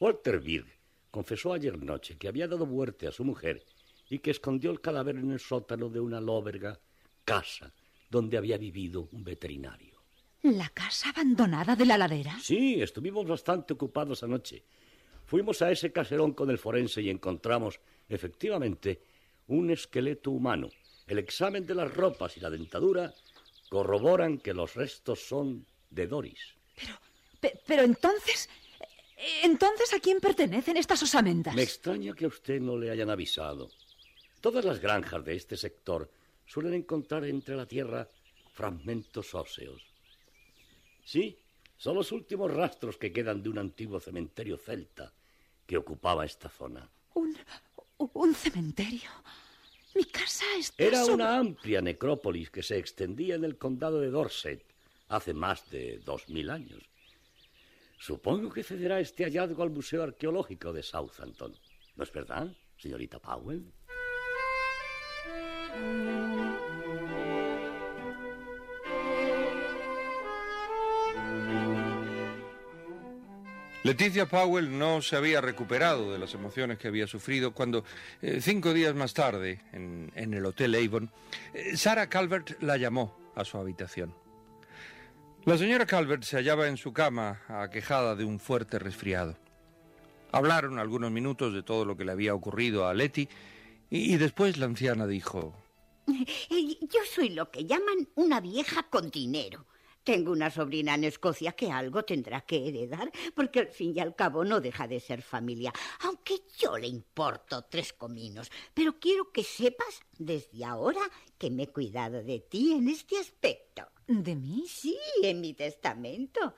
Walter 0.00 0.40
Birk 0.40 0.66
confesó 1.12 1.52
ayer 1.52 1.78
noche 1.78 2.18
que 2.18 2.26
había 2.26 2.48
dado 2.48 2.66
muerte 2.66 3.06
a 3.06 3.12
su 3.12 3.24
mujer 3.24 3.64
y 4.10 4.18
que 4.18 4.32
escondió 4.32 4.70
el 4.72 4.80
cadáver 4.80 5.16
en 5.16 5.30
el 5.30 5.38
sótano 5.38 5.88
de 5.88 6.00
una 6.00 6.20
lóberga 6.20 6.80
casa 7.24 7.72
donde 8.10 8.36
había 8.36 8.58
vivido 8.58 9.08
un 9.12 9.22
veterinario. 9.22 9.87
¿La 10.42 10.68
casa 10.70 11.10
abandonada 11.10 11.74
de 11.76 11.84
la 11.84 11.98
ladera? 11.98 12.38
Sí, 12.40 12.80
estuvimos 12.80 13.26
bastante 13.26 13.74
ocupados 13.74 14.22
anoche. 14.22 14.62
Fuimos 15.26 15.60
a 15.62 15.70
ese 15.70 15.92
caserón 15.92 16.32
con 16.32 16.48
el 16.50 16.58
forense 16.58 17.02
y 17.02 17.10
encontramos, 17.10 17.80
efectivamente, 18.08 19.02
un 19.48 19.70
esqueleto 19.70 20.30
humano. 20.30 20.68
El 21.06 21.18
examen 21.18 21.66
de 21.66 21.74
las 21.74 21.92
ropas 21.92 22.36
y 22.36 22.40
la 22.40 22.50
dentadura 22.50 23.12
corroboran 23.68 24.38
que 24.38 24.54
los 24.54 24.74
restos 24.74 25.20
son 25.26 25.66
de 25.90 26.06
Doris. 26.06 26.40
Pero, 26.76 26.94
pe- 27.40 27.60
pero 27.66 27.82
entonces... 27.82 28.48
Entonces, 29.42 29.92
¿a 29.92 29.98
quién 29.98 30.20
pertenecen 30.20 30.76
estas 30.76 31.02
osamentas? 31.02 31.52
Me 31.52 31.62
extraña 31.64 32.14
que 32.14 32.26
a 32.26 32.28
usted 32.28 32.60
no 32.60 32.78
le 32.78 32.88
hayan 32.90 33.10
avisado. 33.10 33.68
Todas 34.40 34.64
las 34.64 34.78
granjas 34.78 35.24
de 35.24 35.34
este 35.34 35.56
sector 35.56 36.08
suelen 36.46 36.72
encontrar 36.74 37.24
entre 37.24 37.56
la 37.56 37.66
tierra 37.66 38.08
fragmentos 38.52 39.34
óseos. 39.34 39.82
Sí, 41.08 41.38
son 41.78 41.94
los 41.96 42.12
últimos 42.12 42.52
rastros 42.52 42.98
que 42.98 43.14
quedan 43.14 43.42
de 43.42 43.48
un 43.48 43.56
antiguo 43.58 43.98
cementerio 43.98 44.58
celta 44.58 45.10
que 45.66 45.78
ocupaba 45.78 46.26
esta 46.26 46.50
zona. 46.50 46.86
Un, 47.14 47.34
un 47.96 48.34
cementerio. 48.34 49.08
Mi 49.94 50.04
casa 50.04 50.44
está 50.58 50.84
Era 50.84 51.00
sobre- 51.00 51.14
una 51.14 51.38
amplia 51.38 51.80
necrópolis 51.80 52.50
que 52.50 52.62
se 52.62 52.76
extendía 52.76 53.36
en 53.36 53.44
el 53.44 53.56
condado 53.56 54.00
de 54.00 54.10
Dorset 54.10 54.62
hace 55.08 55.32
más 55.32 55.70
de 55.70 55.98
dos 56.04 56.28
mil 56.28 56.50
años. 56.50 56.82
Supongo 57.98 58.50
que 58.52 58.62
cederá 58.62 59.00
este 59.00 59.24
hallazgo 59.24 59.62
al 59.62 59.70
Museo 59.70 60.02
Arqueológico 60.02 60.74
de 60.74 60.82
Southampton. 60.82 61.56
¿No 61.96 62.04
es 62.04 62.12
verdad, 62.12 62.54
señorita 62.76 63.18
Powell? 63.18 63.64
Leticia 73.84 74.26
Powell 74.26 74.76
no 74.76 75.00
se 75.02 75.16
había 75.16 75.40
recuperado 75.40 76.12
de 76.12 76.18
las 76.18 76.34
emociones 76.34 76.78
que 76.78 76.88
había 76.88 77.06
sufrido 77.06 77.52
cuando, 77.52 77.84
eh, 78.20 78.40
cinco 78.40 78.74
días 78.74 78.94
más 78.94 79.14
tarde, 79.14 79.60
en, 79.72 80.10
el 80.16 80.44
Hotel 80.44 80.74
Avon, 80.74 81.10
eh, 81.54 81.76
Sarah 81.76 82.08
Calvert 82.08 82.60
la 82.60 82.76
llamó 82.76 83.16
a 83.36 83.44
su 83.44 83.56
habitación. 83.56 84.12
La 85.44 85.56
señora 85.56 85.86
Calvert 85.86 86.24
se 86.24 86.36
hallaba 86.36 86.66
en 86.66 86.76
su 86.76 86.92
cama, 86.92 87.40
aquejada 87.48 88.16
de 88.16 88.24
un 88.24 88.40
fuerte 88.40 88.80
resfriado. 88.80 89.36
Hablaron 90.32 90.80
algunos 90.80 91.12
minutos 91.12 91.54
de 91.54 91.62
todo 91.62 91.84
lo 91.84 91.96
que 91.96 92.04
le 92.04 92.12
había 92.12 92.34
ocurrido 92.34 92.88
a 92.88 92.94
Letty 92.94 93.28
y, 93.90 94.12
y 94.12 94.16
después 94.16 94.58
la 94.58 94.66
anciana 94.66 95.06
dijo, 95.06 95.54
Yo 96.08 97.00
soy 97.14 97.30
lo 97.30 97.50
que 97.50 97.64
llaman 97.64 98.08
una 98.16 98.40
vieja 98.40 98.82
con 98.90 99.08
dinero. 99.10 99.66
Tengo 100.08 100.32
una 100.32 100.48
sobrina 100.48 100.94
en 100.94 101.04
Escocia 101.04 101.52
que 101.52 101.70
algo 101.70 102.02
tendrá 102.02 102.40
que 102.40 102.66
heredar, 102.66 103.12
porque 103.34 103.60
al 103.60 103.68
fin 103.68 103.92
y 103.94 104.00
al 104.00 104.16
cabo 104.16 104.42
no 104.42 104.58
deja 104.58 104.88
de 104.88 105.00
ser 105.00 105.20
familia, 105.20 105.70
aunque 106.00 106.44
yo 106.56 106.78
le 106.78 106.86
importo 106.86 107.66
tres 107.66 107.92
cominos. 107.92 108.50
Pero 108.72 108.98
quiero 108.98 109.30
que 109.32 109.44
sepas 109.44 110.00
desde 110.16 110.64
ahora 110.64 111.02
que 111.36 111.50
me 111.50 111.64
he 111.64 111.66
cuidado 111.68 112.22
de 112.22 112.40
ti 112.40 112.72
en 112.72 112.88
este 112.88 113.18
aspecto. 113.18 113.82
¿De 114.06 114.34
mí? 114.34 114.64
Sí, 114.66 114.96
en 115.22 115.42
mi 115.42 115.52
testamento. 115.52 116.54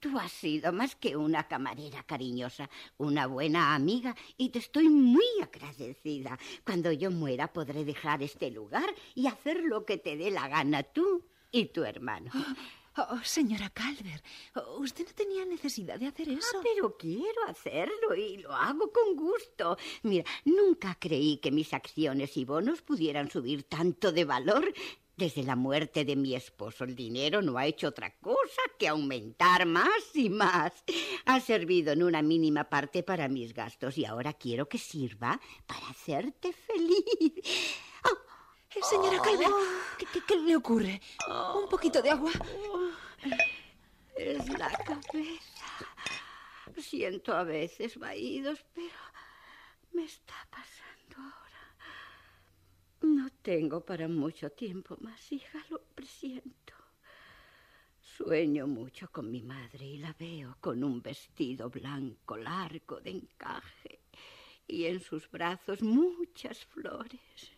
Tú 0.00 0.18
has 0.18 0.32
sido 0.32 0.72
más 0.72 0.96
que 0.96 1.14
una 1.14 1.46
camarera 1.46 2.02
cariñosa, 2.04 2.70
una 2.96 3.26
buena 3.26 3.74
amiga, 3.74 4.16
y 4.38 4.48
te 4.48 4.60
estoy 4.60 4.88
muy 4.88 5.26
agradecida. 5.42 6.38
Cuando 6.64 6.90
yo 6.90 7.10
muera 7.10 7.52
podré 7.52 7.84
dejar 7.84 8.22
este 8.22 8.50
lugar 8.50 8.88
y 9.14 9.26
hacer 9.26 9.62
lo 9.62 9.84
que 9.84 9.98
te 9.98 10.16
dé 10.16 10.30
la 10.30 10.48
gana 10.48 10.82
tú 10.84 11.22
y 11.50 11.66
tu 11.66 11.84
hermano. 11.84 12.30
Oh, 13.00 13.20
señora 13.22 13.70
Calvert, 13.70 14.24
oh, 14.56 14.80
usted 14.80 15.06
no 15.06 15.14
tenía 15.14 15.44
necesidad 15.44 16.00
de 16.00 16.08
hacer 16.08 16.30
eso. 16.30 16.56
Ah, 16.56 16.60
pero 16.64 16.96
quiero 16.96 17.44
hacerlo 17.46 18.12
y 18.16 18.38
lo 18.38 18.52
hago 18.52 18.90
con 18.90 19.14
gusto. 19.14 19.78
Mira, 20.02 20.24
nunca 20.44 20.96
creí 20.98 21.36
que 21.36 21.52
mis 21.52 21.72
acciones 21.72 22.36
y 22.36 22.44
bonos 22.44 22.82
pudieran 22.82 23.30
subir 23.30 23.62
tanto 23.62 24.10
de 24.10 24.24
valor. 24.24 24.74
Desde 25.16 25.44
la 25.44 25.54
muerte 25.54 26.04
de 26.04 26.16
mi 26.16 26.34
esposo 26.34 26.82
el 26.82 26.96
dinero 26.96 27.40
no 27.40 27.56
ha 27.56 27.66
hecho 27.66 27.86
otra 27.86 28.16
cosa 28.18 28.62
que 28.80 28.88
aumentar 28.88 29.64
más 29.64 30.14
y 30.14 30.28
más. 30.28 30.72
Ha 31.24 31.38
servido 31.38 31.92
en 31.92 32.02
una 32.02 32.22
mínima 32.22 32.64
parte 32.64 33.04
para 33.04 33.28
mis 33.28 33.54
gastos 33.54 33.96
y 33.96 34.06
ahora 34.06 34.32
quiero 34.32 34.68
que 34.68 34.78
sirva 34.78 35.40
para 35.66 35.88
hacerte 35.88 36.52
feliz. 36.52 37.78
Señora 38.70 39.18
¿qué, 39.22 40.06
qué- 40.12 40.20
qué 40.26 40.36
le 40.36 40.56
ocurre? 40.56 41.00
¿Un 41.62 41.68
poquito 41.68 42.02
de 42.02 42.10
agua? 42.10 42.30
Es 44.16 44.48
la 44.58 44.70
cabeza. 44.70 45.64
Siento 46.76 47.34
a 47.34 47.44
veces 47.44 47.96
vaídos, 47.98 48.64
pero 48.74 48.94
me 49.92 50.04
está 50.04 50.34
pasando 50.50 51.16
ahora. 51.16 51.76
No 53.00 53.30
tengo 53.42 53.84
para 53.84 54.06
mucho 54.06 54.50
tiempo 54.50 54.96
más, 55.00 55.32
hija, 55.32 55.64
lo 55.70 55.80
presiento. 55.94 56.74
Sueño 58.00 58.66
mucho 58.66 59.10
con 59.10 59.30
mi 59.30 59.42
madre 59.42 59.86
y 59.86 59.98
la 59.98 60.12
veo 60.12 60.56
con 60.60 60.84
un 60.84 61.00
vestido 61.00 61.70
blanco 61.70 62.36
largo 62.36 63.00
de 63.00 63.10
encaje 63.10 64.00
y 64.66 64.84
en 64.86 65.00
sus 65.00 65.30
brazos 65.30 65.82
muchas 65.82 66.64
flores. 66.66 67.52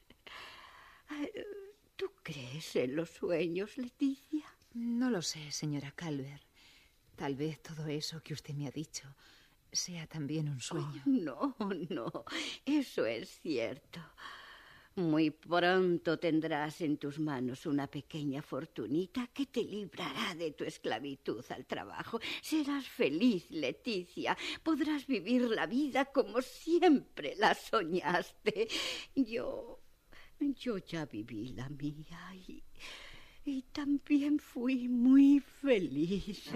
¿Tú 1.97 2.13
crees 2.23 2.77
en 2.77 2.97
los 2.97 3.11
sueños, 3.11 3.77
Leticia? 3.77 4.45
No 4.75 5.11
lo 5.11 5.23
sé, 5.23 5.51
señora 5.51 5.93
Calvert. 5.93 6.43
Tal 7.17 7.37
vez 7.37 7.61
todo 7.63 7.87
eso 7.87 8.23
que 8.23 8.33
usted 8.33 8.55
me 8.55 8.67
ha 8.67 8.71
dicho 8.71 9.15
sea 9.73 10.07
también 10.07 10.49
un 10.49 10.61
sueño. 10.61 11.03
No, 11.07 11.57
no, 11.91 12.25
eso 12.65 13.05
es 13.07 13.41
cierto. 13.41 14.01
Muy 14.97 15.31
pronto 15.31 16.19
tendrás 16.19 16.81
en 16.81 16.99
tus 16.99 17.19
manos 17.19 17.65
una 17.65 17.87
pequeña 17.87 18.43
fortunita 18.43 19.29
que 19.29 19.47
te 19.47 19.63
librará 19.63 20.35
de 20.35 20.51
tu 20.53 20.65
esclavitud 20.65 21.45
al 21.51 21.65
trabajo. 21.65 22.21
Serás 22.43 22.87
feliz, 22.89 23.51
Leticia. 23.51 24.37
Podrás 24.63 25.07
vivir 25.07 25.43
la 25.43 25.67
vida 25.67 26.07
como 26.07 26.43
siempre 26.43 27.35
la 27.37 27.55
soñaste. 27.55 28.69
Yo. 29.15 29.80
Yo 30.41 30.79
ya 30.79 31.05
viví 31.05 31.49
la 31.51 31.69
mía 31.69 32.35
y. 32.49 32.63
Y 33.45 33.63
también 33.73 34.39
fui 34.39 34.89
muy 34.89 35.41
feliz. 35.41 36.51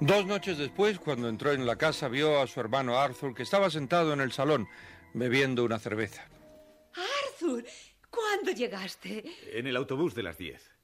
Dos 0.00 0.26
noches 0.26 0.58
después, 0.58 0.98
cuando 0.98 1.28
entró 1.28 1.52
en 1.52 1.66
la 1.66 1.76
casa, 1.76 2.08
vio 2.08 2.40
a 2.40 2.46
su 2.46 2.60
hermano 2.60 2.98
Arthur, 2.98 3.34
que 3.34 3.42
estaba 3.42 3.70
sentado 3.70 4.12
en 4.12 4.20
el 4.20 4.32
salón, 4.32 4.68
bebiendo 5.14 5.64
una 5.64 5.78
cerveza. 5.78 6.28
Arthur, 6.94 7.64
¿cuándo 8.10 8.52
llegaste? 8.52 9.24
En 9.52 9.66
el 9.66 9.76
autobús 9.76 10.14
de 10.14 10.22
las 10.22 10.36
10. 10.36 10.75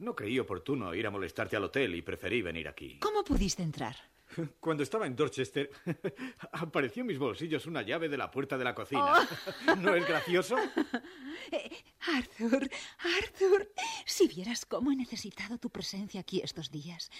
No 0.00 0.16
creí 0.16 0.38
oportuno 0.38 0.94
ir 0.94 1.06
a 1.06 1.10
molestarte 1.10 1.56
al 1.56 1.64
hotel 1.64 1.94
y 1.94 2.00
preferí 2.00 2.40
venir 2.40 2.66
aquí. 2.68 2.98
¿Cómo 3.00 3.22
pudiste 3.22 3.62
entrar? 3.62 3.94
Cuando 4.60 4.82
estaba 4.82 5.06
en 5.06 5.14
Dorchester, 5.14 5.70
apareció 6.52 7.02
en 7.02 7.08
mis 7.08 7.18
bolsillos 7.18 7.66
una 7.66 7.82
llave 7.82 8.08
de 8.08 8.16
la 8.16 8.30
puerta 8.30 8.56
de 8.56 8.64
la 8.64 8.74
cocina. 8.74 9.28
¿No 9.78 9.94
es 9.94 10.08
gracioso? 10.08 10.56
Eh, 11.52 11.70
Arthur, 12.16 12.70
Arthur, 13.18 13.70
si 14.06 14.26
vieras 14.26 14.64
cómo 14.64 14.90
he 14.90 14.96
necesitado 14.96 15.58
tu 15.58 15.68
presencia 15.68 16.20
aquí 16.20 16.40
estos 16.42 16.70
días. 16.70 17.10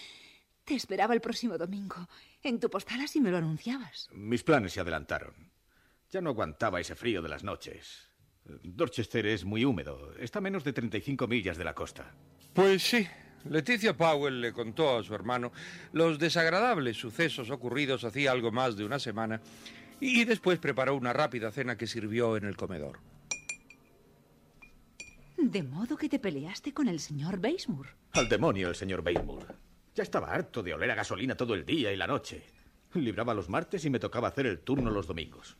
Te 0.63 0.73
esperaba 0.73 1.13
el 1.13 1.21
próximo 1.21 1.59
domingo. 1.59 2.07
En 2.41 2.59
tu 2.59 2.67
postal 2.67 3.01
así 3.01 3.21
me 3.21 3.29
lo 3.29 3.37
anunciabas. 3.37 4.09
Mis 4.11 4.41
planes 4.41 4.73
se 4.73 4.79
adelantaron. 4.79 5.51
Ya 6.09 6.19
no 6.19 6.31
aguantaba 6.31 6.79
ese 6.79 6.95
frío 6.95 7.21
de 7.21 7.29
las 7.29 7.43
noches. 7.43 8.09
Dorchester 8.43 9.27
es 9.27 9.45
muy 9.45 9.65
húmedo. 9.65 10.15
Está 10.17 10.39
a 10.39 10.41
menos 10.41 10.63
de 10.63 10.73
35 10.73 11.27
millas 11.27 11.57
de 11.57 11.63
la 11.63 11.75
costa. 11.75 12.15
Pues 12.53 12.83
sí, 12.83 13.07
Leticia 13.49 13.95
Powell 13.95 14.41
le 14.41 14.51
contó 14.51 14.97
a 14.97 15.03
su 15.03 15.15
hermano 15.15 15.51
los 15.93 16.19
desagradables 16.19 16.97
sucesos 16.97 17.49
ocurridos 17.49 18.03
hacía 18.03 18.31
algo 18.31 18.51
más 18.51 18.75
de 18.75 18.83
una 18.83 18.99
semana 18.99 19.41
y 19.99 20.25
después 20.25 20.59
preparó 20.59 20.95
una 20.95 21.13
rápida 21.13 21.51
cena 21.51 21.77
que 21.77 21.87
sirvió 21.87 22.35
en 22.35 22.45
el 22.45 22.57
comedor. 22.57 22.99
De 25.37 25.63
modo 25.63 25.97
que 25.97 26.09
te 26.09 26.19
peleaste 26.19 26.73
con 26.73 26.87
el 26.87 26.99
señor 26.99 27.39
Basemore. 27.39 27.89
Al 28.11 28.27
demonio 28.27 28.69
el 28.69 28.75
señor 28.75 29.01
Batemore. 29.01 29.47
Ya 29.95 30.03
estaba 30.03 30.31
harto 30.31 30.61
de 30.61 30.73
oler 30.73 30.91
a 30.91 30.95
gasolina 30.95 31.35
todo 31.35 31.53
el 31.55 31.65
día 31.65 31.91
y 31.91 31.97
la 31.97 32.07
noche. 32.07 32.43
Libraba 32.93 33.33
los 33.33 33.49
martes 33.49 33.83
y 33.85 33.89
me 33.89 33.99
tocaba 33.99 34.27
hacer 34.27 34.45
el 34.45 34.59
turno 34.59 34.91
los 34.91 35.07
domingos. 35.07 35.57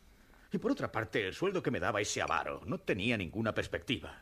Y 0.51 0.57
por 0.57 0.71
otra 0.71 0.91
parte, 0.91 1.25
el 1.25 1.33
sueldo 1.33 1.63
que 1.63 1.71
me 1.71 1.79
daba 1.79 2.01
ese 2.01 2.21
avaro 2.21 2.61
no 2.65 2.77
tenía 2.77 3.17
ninguna 3.17 3.53
perspectiva. 3.53 4.19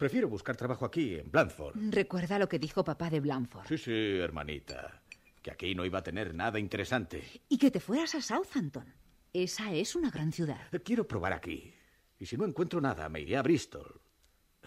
Prefiero 0.00 0.30
buscar 0.30 0.56
trabajo 0.56 0.86
aquí, 0.86 1.16
en 1.16 1.30
Blandford. 1.30 1.74
Recuerda 1.90 2.38
lo 2.38 2.48
que 2.48 2.58
dijo 2.58 2.82
papá 2.82 3.10
de 3.10 3.20
Blandford. 3.20 3.68
Sí, 3.68 3.76
sí, 3.76 3.92
hermanita. 4.18 5.02
Que 5.42 5.50
aquí 5.50 5.74
no 5.74 5.84
iba 5.84 5.98
a 5.98 6.02
tener 6.02 6.34
nada 6.34 6.58
interesante. 6.58 7.22
Y 7.50 7.58
que 7.58 7.70
te 7.70 7.80
fueras 7.80 8.14
a 8.14 8.22
Southampton. 8.22 8.94
Esa 9.34 9.74
es 9.74 9.94
una 9.94 10.10
gran 10.10 10.32
ciudad. 10.32 10.58
Quiero 10.82 11.06
probar 11.06 11.34
aquí. 11.34 11.74
Y 12.18 12.24
si 12.24 12.38
no 12.38 12.46
encuentro 12.46 12.80
nada, 12.80 13.10
me 13.10 13.20
iré 13.20 13.36
a 13.36 13.42
Bristol. 13.42 14.00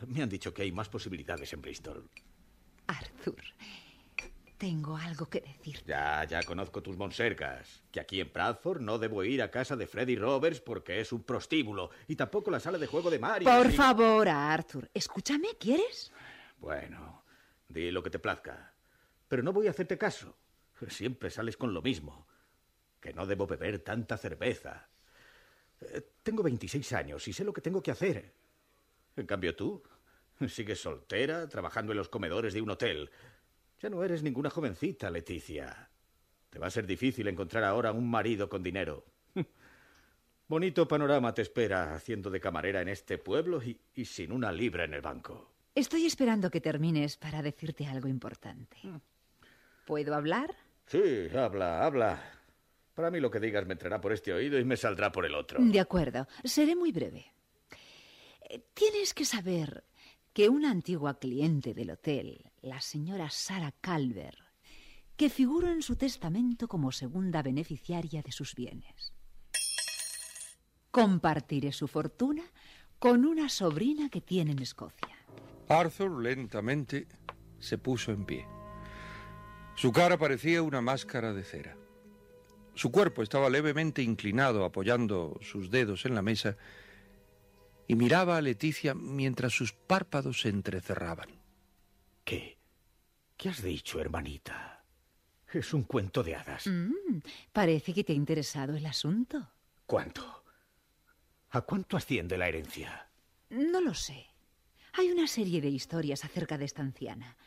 Me 0.05 0.21
han 0.21 0.29
dicho 0.29 0.53
que 0.53 0.61
hay 0.61 0.71
más 0.71 0.87
posibilidades 0.87 1.51
en 1.51 1.63
Bristol. 1.63 2.07
Arthur, 2.85 3.41
tengo 4.63 4.95
algo 4.95 5.25
que 5.25 5.41
decir. 5.41 5.83
Ya, 5.85 6.23
ya 6.23 6.41
conozco 6.43 6.81
tus 6.81 6.95
monsergas. 6.95 7.83
Que 7.91 7.99
aquí 7.99 8.21
en 8.21 8.31
Bradford 8.31 8.79
no 8.79 8.97
debo 8.97 9.21
ir 9.25 9.41
a 9.41 9.51
casa 9.51 9.75
de 9.75 9.87
Freddy 9.87 10.15
Roberts 10.15 10.61
porque 10.61 11.01
es 11.01 11.11
un 11.11 11.23
prostíbulo. 11.23 11.89
Y 12.07 12.15
tampoco 12.15 12.49
la 12.49 12.61
sala 12.61 12.77
de 12.77 12.87
juego 12.87 13.11
de 13.11 13.19
Mario. 13.19 13.49
Por 13.49 13.69
favor, 13.73 14.29
Arthur, 14.29 14.89
escúchame, 14.93 15.49
¿quieres? 15.59 16.13
Bueno, 16.59 17.25
di 17.67 17.91
lo 17.91 18.01
que 18.01 18.09
te 18.09 18.19
plazca. 18.19 18.71
Pero 19.27 19.43
no 19.43 19.51
voy 19.51 19.67
a 19.67 19.71
hacerte 19.71 19.97
caso. 19.97 20.33
Siempre 20.87 21.29
sales 21.29 21.57
con 21.57 21.73
lo 21.73 21.81
mismo. 21.81 22.25
Que 23.01 23.11
no 23.13 23.25
debo 23.25 23.45
beber 23.45 23.79
tanta 23.79 24.15
cerveza. 24.17 24.87
Eh, 25.81 26.07
Tengo 26.23 26.41
26 26.41 26.93
años 26.93 27.27
y 27.27 27.33
sé 27.33 27.43
lo 27.43 27.51
que 27.51 27.59
tengo 27.59 27.83
que 27.83 27.91
hacer. 27.91 28.33
En 29.17 29.25
cambio 29.25 29.57
tú, 29.57 29.83
sigues 30.47 30.81
soltera, 30.81 31.49
trabajando 31.49 31.91
en 31.91 31.97
los 31.97 32.07
comedores 32.07 32.53
de 32.53 32.61
un 32.61 32.69
hotel. 32.69 33.11
Ya 33.83 33.89
no 33.89 34.01
eres 34.01 34.23
ninguna 34.23 34.49
jovencita, 34.49 35.11
Leticia. 35.11 35.89
Te 36.49 36.57
va 36.57 36.67
a 36.67 36.71
ser 36.71 36.87
difícil 36.87 37.27
encontrar 37.27 37.65
ahora 37.65 37.91
un 37.91 38.09
marido 38.09 38.47
con 38.47 38.63
dinero. 38.63 39.03
Bonito 40.47 40.87
panorama 40.87 41.33
te 41.33 41.41
espera 41.41 41.93
haciendo 41.93 42.29
de 42.29 42.39
camarera 42.39 42.81
en 42.81 42.87
este 42.87 43.17
pueblo 43.17 43.61
y, 43.61 43.77
y 43.93 44.05
sin 44.05 44.31
una 44.31 44.53
libra 44.53 44.85
en 44.85 44.93
el 44.93 45.01
banco. 45.01 45.51
Estoy 45.75 46.05
esperando 46.05 46.49
que 46.49 46.61
termines 46.61 47.17
para 47.17 47.41
decirte 47.41 47.85
algo 47.85 48.07
importante. 48.07 48.77
¿Puedo 49.85 50.15
hablar? 50.15 50.55
Sí, 50.85 51.27
habla, 51.35 51.85
habla. 51.85 52.23
Para 52.93 53.11
mí 53.11 53.19
lo 53.19 53.29
que 53.29 53.41
digas 53.41 53.65
me 53.65 53.73
entrará 53.73 53.99
por 53.99 54.13
este 54.13 54.31
oído 54.31 54.57
y 54.57 54.63
me 54.63 54.77
saldrá 54.77 55.11
por 55.11 55.25
el 55.25 55.35
otro. 55.35 55.59
De 55.61 55.79
acuerdo, 55.81 56.25
seré 56.45 56.73
muy 56.73 56.93
breve. 56.93 57.25
Eh, 58.49 58.63
Tienes 58.73 59.13
que 59.13 59.25
saber 59.25 59.83
que 60.33 60.49
una 60.49 60.71
antigua 60.71 61.19
cliente 61.19 61.75
del 61.75 61.91
hotel, 61.91 62.51
la 62.61 62.81
señora 62.81 63.29
Sara 63.29 63.71
Calver, 63.81 64.35
que 65.15 65.29
figuró 65.29 65.69
en 65.69 65.83
su 65.83 65.95
testamento 65.95 66.67
como 66.67 66.91
segunda 66.91 67.43
beneficiaria 67.43 68.23
de 68.23 68.31
sus 68.31 68.55
bienes. 68.55 69.13
Compartiré 70.89 71.71
su 71.71 71.87
fortuna 71.87 72.43
con 72.97 73.25
una 73.25 73.47
sobrina 73.47 74.09
que 74.09 74.21
tiene 74.21 74.53
en 74.53 74.59
Escocia. 74.59 75.15
Arthur 75.69 76.21
lentamente 76.21 77.07
se 77.59 77.77
puso 77.77 78.11
en 78.11 78.25
pie. 78.25 78.47
Su 79.75 79.91
cara 79.91 80.17
parecía 80.17 80.63
una 80.63 80.81
máscara 80.81 81.33
de 81.33 81.43
cera. 81.43 81.77
Su 82.73 82.91
cuerpo 82.91 83.21
estaba 83.21 83.51
levemente 83.51 84.01
inclinado, 84.01 84.65
apoyando 84.65 85.37
sus 85.41 85.69
dedos 85.69 86.05
en 86.05 86.15
la 86.15 86.23
mesa, 86.23 86.57
y 87.93 87.95
miraba 87.95 88.37
a 88.37 88.41
Leticia 88.41 88.95
mientras 88.95 89.53
sus 89.53 89.71
párpados 89.71 90.41
se 90.41 90.49
entrecerraban. 90.49 91.29
¿Qué? 92.25 92.57
¿Qué 93.37 93.49
has 93.49 93.61
dicho, 93.61 93.99
hermanita? 93.99 94.83
Es 95.53 95.75
un 95.75 95.83
cuento 95.83 96.23
de 96.23 96.35
hadas. 96.35 96.65
Mm, 96.65 97.19
parece 97.51 97.93
que 97.93 98.03
te 98.03 98.13
ha 98.13 98.15
interesado 98.15 98.75
el 98.75 98.87
asunto. 98.87 99.47
¿Cuánto? 99.85 100.43
¿A 101.51 101.61
cuánto 101.61 101.95
asciende 101.95 102.35
la 102.35 102.47
herencia? 102.47 103.09
No 103.51 103.79
lo 103.79 103.93
sé. 103.93 104.25
Hay 104.93 105.11
una 105.11 105.27
serie 105.27 105.61
de 105.61 105.69
historias 105.69 106.25
acerca 106.25 106.57
de 106.57 106.65
esta 106.65 106.81
anciana. 106.81 107.37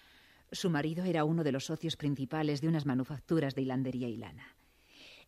Su 0.52 0.70
marido 0.70 1.04
era 1.04 1.24
uno 1.24 1.42
de 1.42 1.50
los 1.50 1.64
socios 1.64 1.96
principales 1.96 2.60
de 2.60 2.68
unas 2.68 2.86
manufacturas 2.86 3.56
de 3.56 3.62
hilandería 3.62 4.06
y 4.06 4.16
lana. 4.16 4.54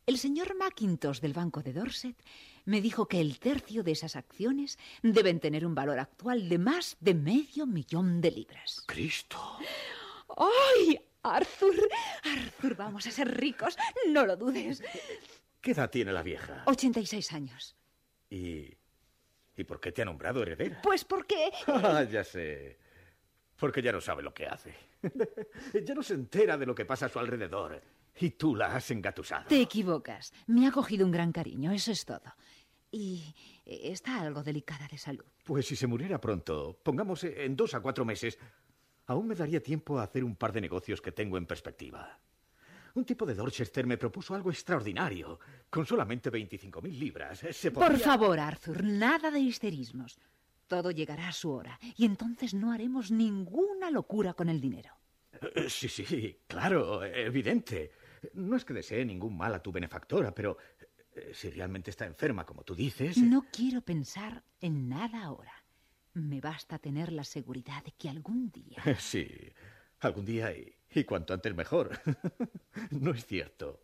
El 0.08 0.16
señor 0.16 0.56
Mackintosh 0.56 1.20
del 1.20 1.34
Banco 1.34 1.62
de 1.62 1.74
Dorset 1.74 2.16
me 2.64 2.80
dijo 2.80 3.06
que 3.08 3.20
el 3.20 3.38
tercio 3.38 3.82
de 3.82 3.92
esas 3.92 4.16
acciones 4.16 4.78
deben 5.02 5.38
tener 5.38 5.66
un 5.66 5.74
valor 5.74 5.98
actual 5.98 6.48
de 6.48 6.56
más 6.56 6.96
de 6.98 7.12
medio 7.12 7.66
millón 7.66 8.22
de 8.22 8.30
libras. 8.30 8.84
¡Cristo! 8.86 9.38
¡Ay, 10.34 10.98
Arthur! 11.22 11.90
Arthur, 12.22 12.74
vamos 12.74 13.06
a 13.06 13.10
ser 13.10 13.36
ricos, 13.36 13.76
no 14.08 14.24
lo 14.24 14.38
dudes. 14.38 14.82
¿Qué 15.60 15.72
edad 15.72 15.90
tiene 15.90 16.10
la 16.10 16.22
vieja? 16.22 16.62
86 16.64 17.30
años. 17.34 17.76
¿Y, 18.30 18.66
¿y 19.58 19.64
por 19.64 19.78
qué 19.78 19.92
te 19.92 20.00
ha 20.00 20.06
nombrado 20.06 20.40
heredera? 20.40 20.80
Pues 20.80 21.04
porque... 21.04 21.50
Ah, 21.66 22.02
ya 22.04 22.24
sé. 22.24 22.78
Porque 23.58 23.82
ya 23.82 23.92
no 23.92 24.00
sabe 24.00 24.22
lo 24.22 24.32
que 24.32 24.46
hace. 24.46 24.74
ya 25.84 25.94
no 25.94 26.02
se 26.02 26.14
entera 26.14 26.56
de 26.56 26.64
lo 26.64 26.74
que 26.74 26.86
pasa 26.86 27.04
a 27.04 27.08
su 27.10 27.18
alrededor. 27.18 27.82
Y 28.20 28.30
tú 28.30 28.54
la 28.54 28.74
has 28.74 28.90
engatusado. 28.90 29.46
Te 29.48 29.60
equivocas. 29.60 30.32
Me 30.46 30.66
ha 30.66 30.72
cogido 30.72 31.04
un 31.06 31.12
gran 31.12 31.32
cariño, 31.32 31.72
eso 31.72 31.92
es 31.92 32.04
todo. 32.04 32.34
Y 32.90 33.34
está 33.64 34.20
algo 34.20 34.42
delicada 34.42 34.88
de 34.88 34.98
salud. 34.98 35.24
Pues 35.44 35.66
si 35.66 35.76
se 35.76 35.86
muriera 35.86 36.20
pronto, 36.20 36.78
pongamos 36.82 37.24
en 37.24 37.54
dos 37.54 37.74
a 37.74 37.80
cuatro 37.80 38.04
meses, 38.04 38.38
aún 39.06 39.26
me 39.26 39.34
daría 39.34 39.62
tiempo 39.62 39.98
a 39.98 40.04
hacer 40.04 40.24
un 40.24 40.36
par 40.36 40.52
de 40.52 40.60
negocios 40.60 41.00
que 41.00 41.12
tengo 41.12 41.36
en 41.36 41.46
perspectiva. 41.46 42.18
Un 42.94 43.04
tipo 43.04 43.26
de 43.26 43.34
Dorchester 43.34 43.86
me 43.86 43.98
propuso 43.98 44.34
algo 44.34 44.50
extraordinario. 44.50 45.38
Con 45.70 45.86
solamente 45.86 46.32
25.000 46.32 46.98
libras. 46.98 47.38
Se 47.52 47.70
podría... 47.70 47.90
Por 47.90 47.98
favor, 48.00 48.40
Arthur, 48.40 48.82
nada 48.82 49.30
de 49.30 49.38
histerismos. 49.40 50.18
Todo 50.66 50.90
llegará 50.90 51.28
a 51.28 51.32
su 51.32 51.50
hora 51.50 51.78
y 51.96 52.04
entonces 52.06 52.54
no 52.54 52.72
haremos 52.72 53.10
ninguna 53.10 53.90
locura 53.90 54.34
con 54.34 54.48
el 54.48 54.60
dinero. 54.60 54.90
Eh, 55.54 55.68
Sí, 55.68 55.88
sí, 55.88 56.40
claro, 56.46 57.04
evidente. 57.04 57.92
No 58.34 58.56
es 58.56 58.64
que 58.64 58.74
desee 58.74 59.04
ningún 59.04 59.36
mal 59.36 59.54
a 59.54 59.62
tu 59.62 59.72
benefactora, 59.72 60.34
pero 60.34 60.58
eh, 61.14 61.32
si 61.34 61.50
realmente 61.50 61.90
está 61.90 62.06
enferma, 62.06 62.44
como 62.44 62.62
tú 62.62 62.74
dices... 62.74 63.18
No 63.18 63.46
quiero 63.52 63.80
pensar 63.82 64.44
en 64.60 64.88
nada 64.88 65.24
ahora. 65.24 65.52
Me 66.14 66.40
basta 66.40 66.78
tener 66.78 67.12
la 67.12 67.24
seguridad 67.24 67.84
de 67.84 67.92
que 67.92 68.08
algún 68.08 68.50
día... 68.50 68.82
Sí, 68.98 69.28
algún 70.00 70.24
día 70.24 70.52
y, 70.52 70.74
y 70.90 71.04
cuanto 71.04 71.34
antes 71.34 71.54
mejor. 71.54 72.00
no 72.90 73.12
es 73.12 73.26
cierto. 73.26 73.82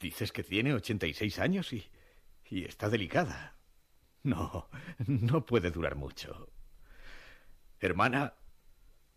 Dices 0.00 0.32
que 0.32 0.42
tiene 0.42 0.74
86 0.74 1.38
años 1.38 1.72
y, 1.72 1.86
y 2.50 2.64
está 2.64 2.88
delicada. 2.88 3.56
No, 4.24 4.68
no 5.06 5.46
puede 5.46 5.70
durar 5.70 5.94
mucho. 5.94 6.50
Hermana, 7.80 8.34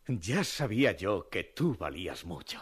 ya 0.07 0.43
sabía 0.43 0.91
yo 0.91 1.29
que 1.29 1.43
tú 1.43 1.75
valías 1.75 2.25
mucho. 2.25 2.59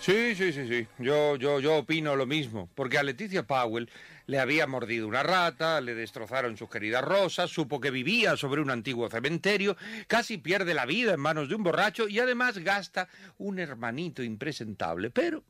Sí, 0.00 0.34
sí, 0.34 0.50
sí, 0.54 0.66
sí. 0.66 0.86
Yo, 0.98 1.36
yo, 1.36 1.60
yo 1.60 1.76
opino 1.76 2.16
lo 2.16 2.24
mismo. 2.24 2.70
Porque 2.74 2.96
a 2.96 3.02
Leticia 3.02 3.46
Powell 3.46 3.90
le 4.26 4.38
había 4.38 4.66
mordido 4.66 5.06
una 5.06 5.22
rata, 5.22 5.82
le 5.82 5.94
destrozaron 5.94 6.56
sus 6.56 6.70
queridas 6.70 7.04
rosas, 7.04 7.50
supo 7.50 7.80
que 7.80 7.90
vivía 7.90 8.34
sobre 8.38 8.62
un 8.62 8.70
antiguo 8.70 9.10
cementerio, 9.10 9.76
casi 10.06 10.38
pierde 10.38 10.72
la 10.72 10.86
vida 10.86 11.12
en 11.12 11.20
manos 11.20 11.50
de 11.50 11.54
un 11.54 11.62
borracho 11.62 12.08
y 12.08 12.18
además 12.18 12.56
gasta 12.58 13.08
un 13.36 13.58
hermanito 13.58 14.22
impresentable. 14.22 15.10
Pero 15.10 15.44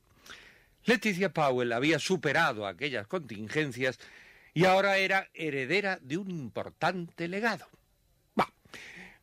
Leticia 0.84 1.32
Powell 1.32 1.72
había 1.72 2.00
superado 2.00 2.66
aquellas 2.66 3.06
contingencias 3.06 4.00
y 4.52 4.64
ahora 4.64 4.98
era 4.98 5.28
heredera 5.32 6.00
de 6.02 6.16
un 6.16 6.28
importante 6.28 7.28
legado. 7.28 7.68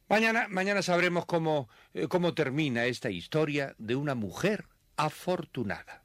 Mañana, 0.08 0.48
mañana 0.48 0.82
sabremos 0.82 1.26
cómo, 1.26 1.68
eh, 1.94 2.08
cómo 2.08 2.34
termina 2.34 2.86
esta 2.86 3.10
historia 3.10 3.76
de 3.78 3.98
una 3.98 4.16
mujer 4.16 4.64
afortunada. 4.98 6.02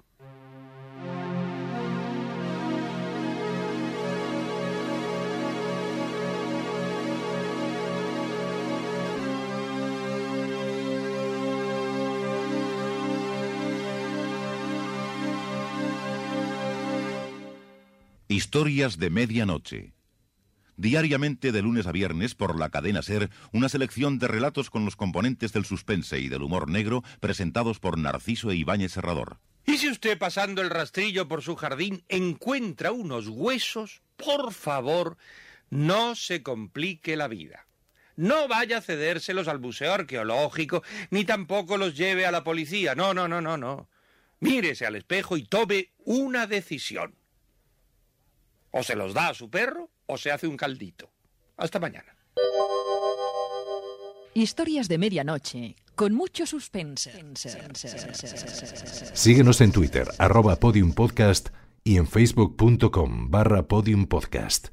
Historias 18.29 18.99
de 18.99 19.11
medianoche. 19.11 20.02
Diariamente 20.83 21.53
de 21.53 21.63
lunes 21.63 21.87
a 21.87 21.93
viernes 21.93 22.35
por 22.35 22.59
la 22.59 22.69
cadena 22.69 23.03
Ser, 23.03 23.31
una 23.53 23.69
selección 23.69 24.19
de 24.19 24.27
relatos 24.27 24.69
con 24.69 24.85
los 24.85 24.97
componentes 24.97 25.53
del 25.53 25.65
suspense 25.65 26.19
y 26.19 26.29
del 26.29 26.43
humor 26.43 26.69
negro 26.69 27.05
presentados 27.21 27.79
por 27.79 27.99
Narciso 27.99 28.51
e 28.51 28.57
Ibáñez 28.57 28.91
Serrador. 28.91 29.39
Y 29.65 29.79
si 29.79 29.89
usted 29.89 30.19
pasando 30.19 30.61
el 30.61 30.71
rastrillo 30.71 31.29
por 31.29 31.41
su 31.41 31.55
jardín 31.55 32.03
encuentra 32.09 32.91
unos 32.91 33.29
huesos, 33.29 34.03
por 34.17 34.53
favor, 34.53 35.19
no 35.71 36.17
se 36.17 36.43
complique 36.43 37.17
la 37.17 37.29
vida. 37.29 37.69
No 38.17 38.49
vaya 38.49 38.79
a 38.79 38.83
cedérselos 38.83 39.47
al 39.47 39.61
Museo 39.61 39.95
Arqueológico, 39.95 40.83
ni 41.11 41.25
tampoco 41.25 41.77
los 41.77 41.97
lleve 41.97 42.27
a 42.27 42.33
la 42.33 42.43
policía. 42.43 42.97
No, 42.97 43.15
no, 43.15 43.29
no, 43.29 43.41
no, 43.41 43.57
no. 43.57 43.89
Mírese 44.41 44.85
al 44.85 44.97
espejo 44.97 45.37
y 45.37 45.45
tome 45.45 45.93
una 45.99 46.49
decisión. 46.49 47.15
O 48.73 48.83
se 48.83 48.97
los 48.97 49.15
da 49.15 49.29
a 49.29 49.35
su 49.35 49.49
perro 49.49 49.92
o 50.07 50.17
se 50.17 50.31
hace 50.31 50.47
un 50.47 50.57
caldito. 50.57 51.11
Hasta 51.57 51.79
mañana. 51.79 52.17
Historias 54.35 54.89
de 54.89 54.99
medianoche, 54.99 55.77
con 55.95 56.15
mucho 56.15 56.47
suspense. 56.47 57.13
Síguenos 59.13 59.61
en 59.61 59.73
Twitter, 59.73 60.09
arroba 60.19 60.57
podiumpodcast 60.57 61.51
y 61.85 61.99
en 61.99 62.07
facebook.com 62.07 63.31
barra 63.31 63.69
podiumpodcast. 63.69 64.69